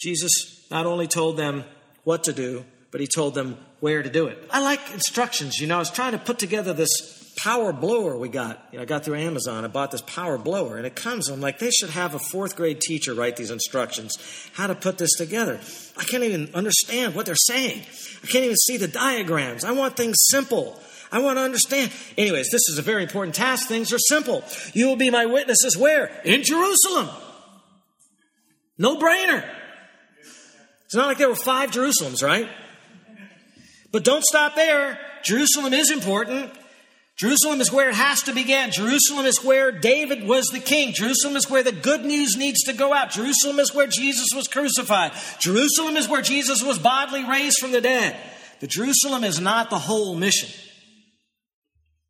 Jesus 0.00 0.66
not 0.70 0.86
only 0.86 1.06
told 1.06 1.36
them 1.36 1.64
what 2.04 2.24
to 2.24 2.32
do, 2.32 2.64
but 2.90 3.00
he 3.00 3.06
told 3.06 3.34
them 3.34 3.56
where 3.80 4.02
to 4.02 4.10
do 4.10 4.26
it. 4.26 4.38
I 4.50 4.60
like 4.60 4.80
instructions. 4.92 5.58
You 5.58 5.66
know, 5.66 5.76
I 5.76 5.78
was 5.78 5.90
trying 5.90 6.12
to 6.12 6.18
put 6.18 6.38
together 6.38 6.72
this 6.72 6.90
power 7.38 7.72
blower 7.72 8.16
we 8.16 8.28
got. 8.28 8.68
You 8.70 8.78
know, 8.78 8.82
I 8.82 8.84
got 8.84 9.04
through 9.04 9.16
Amazon. 9.16 9.64
I 9.64 9.68
bought 9.68 9.90
this 9.90 10.02
power 10.02 10.38
blower, 10.38 10.76
and 10.76 10.86
it 10.86 10.94
comes. 10.94 11.28
I'm 11.28 11.40
like, 11.40 11.58
they 11.58 11.70
should 11.70 11.90
have 11.90 12.14
a 12.14 12.18
fourth 12.18 12.56
grade 12.56 12.80
teacher 12.80 13.14
write 13.14 13.36
these 13.36 13.50
instructions, 13.50 14.16
how 14.52 14.66
to 14.66 14.74
put 14.74 14.98
this 14.98 15.12
together. 15.16 15.58
I 15.96 16.04
can't 16.04 16.22
even 16.22 16.50
understand 16.54 17.14
what 17.14 17.26
they're 17.26 17.34
saying. 17.34 17.82
I 18.22 18.26
can't 18.26 18.44
even 18.44 18.56
see 18.56 18.76
the 18.76 18.88
diagrams. 18.88 19.64
I 19.64 19.72
want 19.72 19.96
things 19.96 20.16
simple. 20.30 20.78
I 21.12 21.18
want 21.18 21.36
to 21.36 21.42
understand. 21.42 21.92
Anyways, 22.16 22.48
this 22.50 22.62
is 22.70 22.78
a 22.78 22.82
very 22.82 23.02
important 23.02 23.34
task. 23.34 23.68
Things 23.68 23.92
are 23.92 23.98
simple. 23.98 24.42
You 24.72 24.86
will 24.86 24.96
be 24.96 25.10
my 25.10 25.26
witnesses 25.26 25.76
where? 25.76 26.06
In 26.24 26.42
Jerusalem. 26.42 27.10
No 28.78 28.96
brainer. 28.96 29.44
It's 30.86 30.94
not 30.94 31.06
like 31.06 31.18
there 31.18 31.28
were 31.28 31.34
five 31.34 31.70
Jerusalems, 31.70 32.22
right? 32.22 32.48
But 33.92 34.04
don't 34.04 34.24
stop 34.24 34.54
there. 34.54 34.98
Jerusalem 35.22 35.74
is 35.74 35.90
important. 35.90 36.50
Jerusalem 37.16 37.60
is 37.60 37.70
where 37.70 37.90
it 37.90 37.94
has 37.94 38.22
to 38.22 38.32
begin. 38.32 38.70
Jerusalem 38.70 39.26
is 39.26 39.44
where 39.44 39.70
David 39.70 40.26
was 40.26 40.46
the 40.46 40.60
king. 40.60 40.94
Jerusalem 40.94 41.36
is 41.36 41.48
where 41.48 41.62
the 41.62 41.72
good 41.72 42.06
news 42.06 42.36
needs 42.38 42.62
to 42.62 42.72
go 42.72 42.94
out. 42.94 43.10
Jerusalem 43.10 43.58
is 43.58 43.74
where 43.74 43.86
Jesus 43.86 44.28
was 44.34 44.48
crucified. 44.48 45.12
Jerusalem 45.38 45.96
is 45.96 46.08
where 46.08 46.22
Jesus 46.22 46.62
was 46.62 46.78
bodily 46.78 47.22
raised 47.24 47.58
from 47.60 47.72
the 47.72 47.82
dead. 47.82 48.16
But 48.60 48.70
Jerusalem 48.70 49.24
is 49.24 49.40
not 49.40 49.68
the 49.68 49.78
whole 49.78 50.14
mission. 50.14 50.48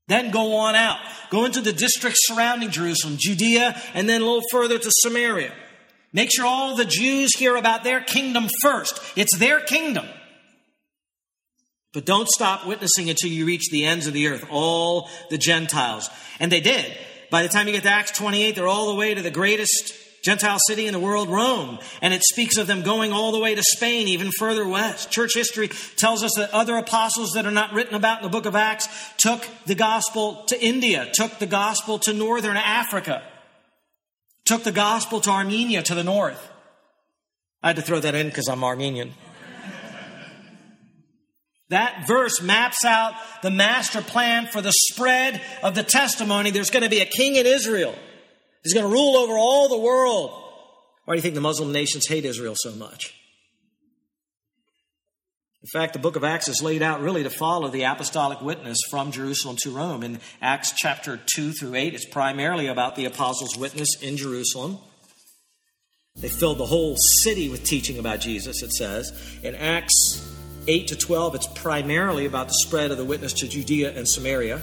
Then 0.08 0.30
go 0.30 0.56
on 0.56 0.74
out. 0.74 0.98
Go 1.30 1.44
into 1.44 1.60
the 1.60 1.72
districts 1.72 2.20
surrounding 2.24 2.70
Jerusalem, 2.70 3.16
Judea, 3.18 3.80
and 3.94 4.08
then 4.08 4.20
a 4.20 4.24
little 4.24 4.42
further 4.50 4.78
to 4.78 4.90
Samaria. 4.90 5.52
Make 6.12 6.30
sure 6.30 6.44
all 6.44 6.76
the 6.76 6.84
Jews 6.84 7.36
hear 7.36 7.56
about 7.56 7.84
their 7.84 8.00
kingdom 8.00 8.48
first. 8.60 9.00
It's 9.16 9.36
their 9.38 9.60
kingdom. 9.60 10.06
But 11.92 12.06
don't 12.06 12.28
stop 12.28 12.66
witnessing 12.66 13.10
until 13.10 13.30
you 13.30 13.46
reach 13.46 13.70
the 13.70 13.84
ends 13.84 14.06
of 14.06 14.14
the 14.14 14.28
earth, 14.28 14.44
all 14.50 15.08
the 15.30 15.38
Gentiles. 15.38 16.08
And 16.40 16.50
they 16.50 16.60
did. 16.60 16.96
By 17.30 17.42
the 17.42 17.48
time 17.48 17.66
you 17.66 17.72
get 17.72 17.82
to 17.84 17.90
Acts 17.90 18.12
28, 18.12 18.54
they're 18.54 18.68
all 18.68 18.88
the 18.90 18.94
way 18.94 19.14
to 19.14 19.22
the 19.22 19.30
greatest 19.30 19.94
Gentile 20.22 20.58
city 20.68 20.86
in 20.86 20.92
the 20.92 21.00
world, 21.00 21.28
Rome. 21.28 21.78
And 22.00 22.14
it 22.14 22.22
speaks 22.22 22.56
of 22.56 22.68
them 22.68 22.82
going 22.82 23.12
all 23.12 23.32
the 23.32 23.40
way 23.40 23.56
to 23.56 23.62
Spain, 23.62 24.06
even 24.06 24.30
further 24.38 24.66
west. 24.66 25.10
Church 25.10 25.32
history 25.34 25.68
tells 25.96 26.22
us 26.22 26.32
that 26.36 26.50
other 26.50 26.76
apostles 26.76 27.32
that 27.32 27.44
are 27.44 27.50
not 27.50 27.72
written 27.72 27.94
about 27.94 28.18
in 28.18 28.22
the 28.22 28.30
book 28.30 28.46
of 28.46 28.54
Acts 28.54 28.88
took 29.18 29.44
the 29.66 29.74
gospel 29.74 30.44
to 30.44 30.64
India, 30.64 31.08
took 31.12 31.38
the 31.38 31.46
gospel 31.46 31.98
to 32.00 32.12
northern 32.12 32.56
Africa, 32.56 33.22
took 34.44 34.62
the 34.62 34.72
gospel 34.72 35.20
to 35.20 35.30
Armenia 35.30 35.82
to 35.82 35.94
the 35.94 36.04
north. 36.04 36.50
I 37.60 37.68
had 37.68 37.76
to 37.76 37.82
throw 37.82 37.98
that 37.98 38.14
in 38.14 38.28
because 38.28 38.48
I'm 38.48 38.62
Armenian. 38.62 39.12
That 41.68 42.06
verse 42.06 42.42
maps 42.42 42.84
out 42.84 43.14
the 43.40 43.50
master 43.50 44.02
plan 44.02 44.46
for 44.46 44.60
the 44.60 44.74
spread 44.90 45.40
of 45.62 45.74
the 45.74 45.82
testimony. 45.82 46.50
There's 46.50 46.70
going 46.70 46.82
to 46.82 46.90
be 46.90 47.00
a 47.00 47.06
king 47.06 47.36
in 47.36 47.46
Israel. 47.46 47.94
He's 48.62 48.74
going 48.74 48.86
to 48.86 48.92
rule 48.92 49.16
over 49.16 49.34
all 49.34 49.68
the 49.68 49.78
world. 49.78 50.30
Why 51.04 51.14
do 51.14 51.18
you 51.18 51.22
think 51.22 51.34
the 51.34 51.40
Muslim 51.40 51.72
nations 51.72 52.06
hate 52.06 52.24
Israel 52.24 52.54
so 52.56 52.72
much? 52.72 53.14
In 55.62 55.68
fact, 55.68 55.92
the 55.92 56.00
book 56.00 56.16
of 56.16 56.24
Acts 56.24 56.48
is 56.48 56.60
laid 56.60 56.82
out 56.82 57.00
really 57.00 57.22
to 57.22 57.30
follow 57.30 57.68
the 57.68 57.84
apostolic 57.84 58.40
witness 58.40 58.78
from 58.90 59.12
Jerusalem 59.12 59.56
to 59.62 59.70
Rome. 59.70 60.02
In 60.02 60.20
Acts 60.40 60.72
chapter 60.76 61.20
2 61.36 61.52
through 61.52 61.76
8, 61.76 61.94
it's 61.94 62.04
primarily 62.04 62.66
about 62.66 62.96
the 62.96 63.04
apostles' 63.04 63.56
witness 63.56 64.00
in 64.00 64.16
Jerusalem. 64.16 64.78
They 66.16 66.28
filled 66.28 66.58
the 66.58 66.66
whole 66.66 66.96
city 66.96 67.48
with 67.48 67.64
teaching 67.64 67.98
about 67.98 68.20
Jesus, 68.20 68.62
it 68.62 68.72
says. 68.72 69.12
In 69.44 69.54
Acts 69.54 70.28
8 70.66 70.88
to 70.88 70.96
12, 70.96 71.36
it's 71.36 71.46
primarily 71.46 72.26
about 72.26 72.48
the 72.48 72.54
spread 72.54 72.90
of 72.90 72.96
the 72.96 73.04
witness 73.04 73.32
to 73.34 73.48
Judea 73.48 73.96
and 73.96 74.08
Samaria. 74.08 74.62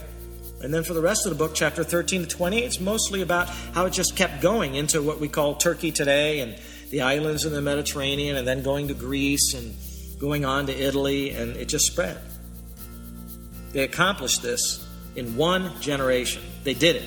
And 0.62 0.74
then 0.74 0.84
for 0.84 0.94
the 0.94 1.02
rest 1.02 1.26
of 1.26 1.30
the 1.30 1.38
book, 1.38 1.56
chapter 1.56 1.86
13 1.86 2.24
to 2.24 2.28
20, 2.28 2.60
it's 2.60 2.82
mostly 2.82 3.22
about 3.22 3.48
how 3.48 3.86
it 3.86 3.94
just 3.94 4.18
kept 4.18 4.42
going 4.42 4.76
into 4.76 5.02
what 5.02 5.20
we 5.20 5.30
call 5.30 5.56
Turkey 5.56 5.92
today 5.92 6.42
and 6.42 6.60
the 6.90 7.02
islands 7.02 7.46
in 7.46 7.54
the 7.54 7.62
Mediterranean, 7.62 8.36
and 8.36 8.48
then 8.48 8.62
going 8.62 8.90
to 8.90 8.94
Greece 8.94 9.54
and 9.54 9.74
going 10.20 10.44
on 10.44 10.66
to 10.66 10.76
Italy, 10.76 11.30
and 11.32 11.56
it 11.56 11.70
just 11.70 11.86
spread. 11.86 12.18
They 13.72 13.84
accomplished 13.84 14.42
this 14.42 14.86
in 15.16 15.38
one 15.38 15.80
generation. 15.80 16.44
They 16.64 16.74
did 16.74 16.98
it. 16.98 17.04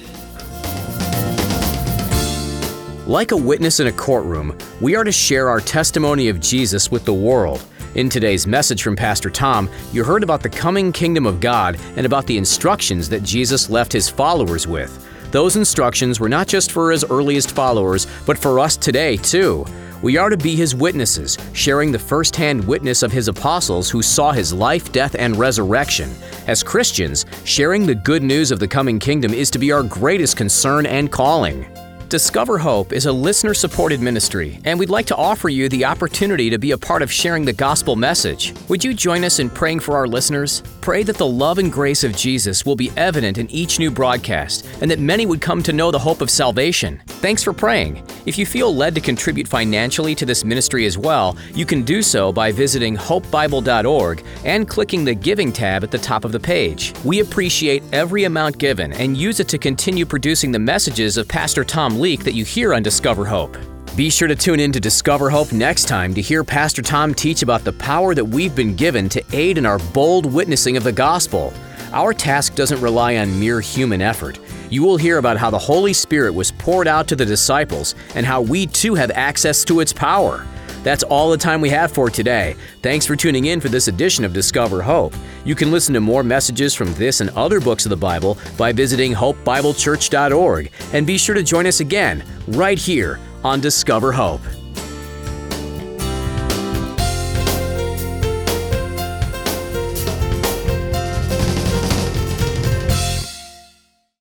Like 3.07 3.33
a 3.33 3.37
witness 3.37 3.81
in 3.81 3.89
a 3.89 3.93
courtroom, 3.93 4.57
we 4.81 4.97
are 4.97 5.05
to 5.05 5.13
share 5.13 5.51
our 5.51 5.61
testimony 5.61 6.29
of 6.29 6.41
Jesus 6.41 6.91
with 6.91 7.05
the 7.05 7.13
world. 7.13 7.63
In 7.95 8.09
today's 8.09 8.47
message 8.47 8.83
from 8.83 8.97
Pastor 8.97 9.29
Tom, 9.29 9.69
you 9.93 10.03
heard 10.03 10.23
about 10.23 10.43
the 10.43 10.49
coming 10.49 10.93
kingdom 10.93 11.27
of 11.27 11.41
God 11.41 11.79
and 11.97 12.07
about 12.07 12.27
the 12.27 12.39
instructions 12.39 13.07
that 13.11 13.23
Jesus 13.23 13.69
left 13.69 13.93
his 13.93 14.09
followers 14.09 14.67
with. 14.67 15.07
Those 15.31 15.57
instructions 15.57 16.19
were 16.19 16.29
not 16.31 16.47
just 16.47 16.73
for 16.73 16.91
his 16.91 17.05
earliest 17.05 17.51
followers, 17.51 18.07
but 18.25 18.39
for 18.39 18.59
us 18.59 18.79
today, 18.79 19.19
too. 19.19 19.67
We 20.01 20.17
are 20.17 20.31
to 20.31 20.39
be 20.39 20.57
his 20.57 20.75
witnesses, 20.75 21.37
sharing 21.53 21.93
the 21.93 21.99
firsthand 21.99 22.67
witness 22.67 23.03
of 23.03 23.13
his 23.13 23.29
apostles 23.29 23.91
who 23.91 24.01
saw 24.01 24.33
his 24.33 24.55
life, 24.55 24.91
death, 24.91 25.15
and 25.19 25.37
resurrection. 25.37 26.11
As 26.47 26.63
Christians, 26.63 27.27
sharing 27.45 27.85
the 27.85 27.95
good 27.95 28.23
news 28.23 28.51
of 28.51 28.59
the 28.59 28.67
coming 28.67 28.99
kingdom 28.99 29.35
is 29.35 29.51
to 29.51 29.59
be 29.59 29.71
our 29.71 29.83
greatest 29.83 30.39
concern 30.39 30.87
and 30.87 31.13
calling. 31.13 31.67
Discover 32.13 32.59
Hope 32.59 32.93
is 32.93 33.07
a 33.07 33.11
listener 33.11 33.55
supported 33.55 34.03
ministry, 34.03 34.61
and 34.67 34.79
we'd 34.79 34.91
like 34.91 35.07
to 35.07 35.17
offer 35.17 35.49
you 35.49 35.71
the 35.71 35.87
opportunity 35.87 36.51
to 36.51 36.59
be 36.59 36.73
a 36.73 36.77
part 36.77 37.01
of 37.01 37.11
sharing 37.11 37.47
the 37.47 37.55
gospel 37.55 37.97
message. 37.97 38.53
Would 38.69 38.85
you 38.85 38.93
join 38.93 39.25
us 39.25 39.39
in 39.39 39.49
praying 39.49 39.81
for 39.81 39.97
our 39.97 40.07
listeners? 40.07 40.63
Pray 40.83 41.05
that 41.05 41.17
the 41.17 41.27
love 41.27 41.57
and 41.57 41.73
grace 41.73 42.05
of 42.05 42.15
Jesus 42.15 42.67
will 42.67 42.77
be 42.77 42.93
evident 42.99 43.39
in 43.39 43.51
each 43.51 43.79
new 43.79 43.91
broadcast, 43.91 44.67
and 44.83 44.91
that 44.91 44.99
many 44.99 45.25
would 45.25 45.41
come 45.41 45.63
to 45.63 45.73
know 45.73 45.91
the 45.91 45.99
hope 45.99 46.21
of 46.21 46.29
salvation. 46.29 47.01
Thanks 47.07 47.43
for 47.43 47.55
praying. 47.55 48.07
If 48.27 48.37
you 48.37 48.45
feel 48.45 48.75
led 48.77 48.95
to 48.97 49.01
contribute 49.01 49.49
financially 49.49 50.15
to 50.17 50.27
this 50.27 50.45
ministry 50.45 50.85
as 50.85 50.99
well, 50.99 51.35
you 51.55 51.65
can 51.65 51.81
do 51.81 52.03
so 52.03 52.31
by 52.31 52.53
visiting 52.53 52.95
hopebible.org 52.95 54.23
and 54.45 54.69
clicking 54.69 55.07
the 55.07 55.15
Giving 55.15 55.51
tab 55.51 55.83
at 55.83 55.91
the 55.91 55.97
top 55.97 56.27
of 56.27 56.33
the 56.33 56.41
page. 56.41 56.93
We 57.07 57.21
appreciate 57.21 57.83
every 57.91 58.25
amount 58.25 58.59
given 58.59 58.93
and 58.93 59.17
use 59.17 59.41
it 59.41 59.49
to 59.49 59.57
continue 59.57 60.05
producing 60.05 60.53
the 60.53 60.59
messages 60.59 61.17
of 61.17 61.27
Pastor 61.27 61.65
Tom 61.65 62.02
Leake 62.03 62.25
that 62.25 62.35
you 62.35 62.45
hear 62.45 62.75
on 62.75 62.83
Discover 62.83 63.27
Hope. 63.27 63.57
Be 63.95 64.11
sure 64.11 64.27
to 64.27 64.35
tune 64.35 64.59
in 64.59 64.73
to 64.73 64.81
Discover 64.81 65.31
Hope 65.31 65.53
next 65.53 65.87
time 65.87 66.13
to 66.15 66.21
hear 66.21 66.43
Pastor 66.43 66.83
Tom 66.83 67.15
teach 67.15 67.43
about 67.43 67.63
the 67.63 67.75
power 67.75 68.13
that 68.13 68.25
we've 68.25 68.57
been 68.57 68.75
given 68.75 69.09
to 69.11 69.23
aid 69.33 69.57
in 69.57 69.65
our 69.65 69.79
bold 69.95 70.27
witnessing 70.27 70.77
of 70.77 70.83
the 70.83 70.91
gospel. 70.91 71.55
Our 71.93 72.13
task 72.13 72.57
doesn't 72.57 72.81
rely 72.81 73.19
on 73.19 73.39
mere 73.39 73.61
human 73.61 74.03
effort. 74.03 74.41
You 74.69 74.83
will 74.83 74.97
hear 74.97 75.19
about 75.19 75.37
how 75.37 75.49
the 75.49 75.61
Holy 75.61 75.93
Spirit 75.93 76.35
was 76.35 76.51
poured 76.51 76.89
out 76.89 77.07
to 77.07 77.15
the 77.15 77.25
disciples 77.25 77.95
and 78.17 78.27
how 78.27 78.41
we 78.41 78.67
too 78.67 78.97
have 78.97 79.13
access 79.13 79.65
to 79.67 79.79
its 79.79 79.93
power. 79.93 80.45
That's 80.83 81.05
all 81.05 81.31
the 81.31 81.39
time 81.39 81.61
we 81.61 81.71
have 81.71 81.93
for 81.93 82.11
today. 82.11 82.57
Thanks 82.83 83.07
for 83.07 83.15
tuning 83.15 83.45
in 83.45 83.61
for 83.61 83.69
this 83.69 83.87
edition 83.87 84.25
of 84.25 84.33
Discover 84.33 84.83
Hope. 84.83 85.15
You 85.45 85.55
can 85.55 85.71
listen 85.71 85.95
to 85.95 86.01
more 86.01 86.23
messages 86.23 86.75
from 86.75 86.93
this 86.95 87.21
and 87.21 87.31
other 87.31 87.61
books 87.61 87.85
of 87.85 87.91
the 87.91 87.97
Bible 87.97 88.39
by 88.57 88.73
visiting 88.73 89.13
hopebiblechurch.org. 89.13 90.73
And 90.93 91.07
be 91.07 91.19
sure 91.19 91.35
to 91.35 91.43
join 91.43 91.67
us 91.67 91.81
again 91.81 92.25
right 92.49 92.79
here 92.79 93.19
on 93.45 93.61
Discover 93.61 94.13
Hope. 94.13 94.41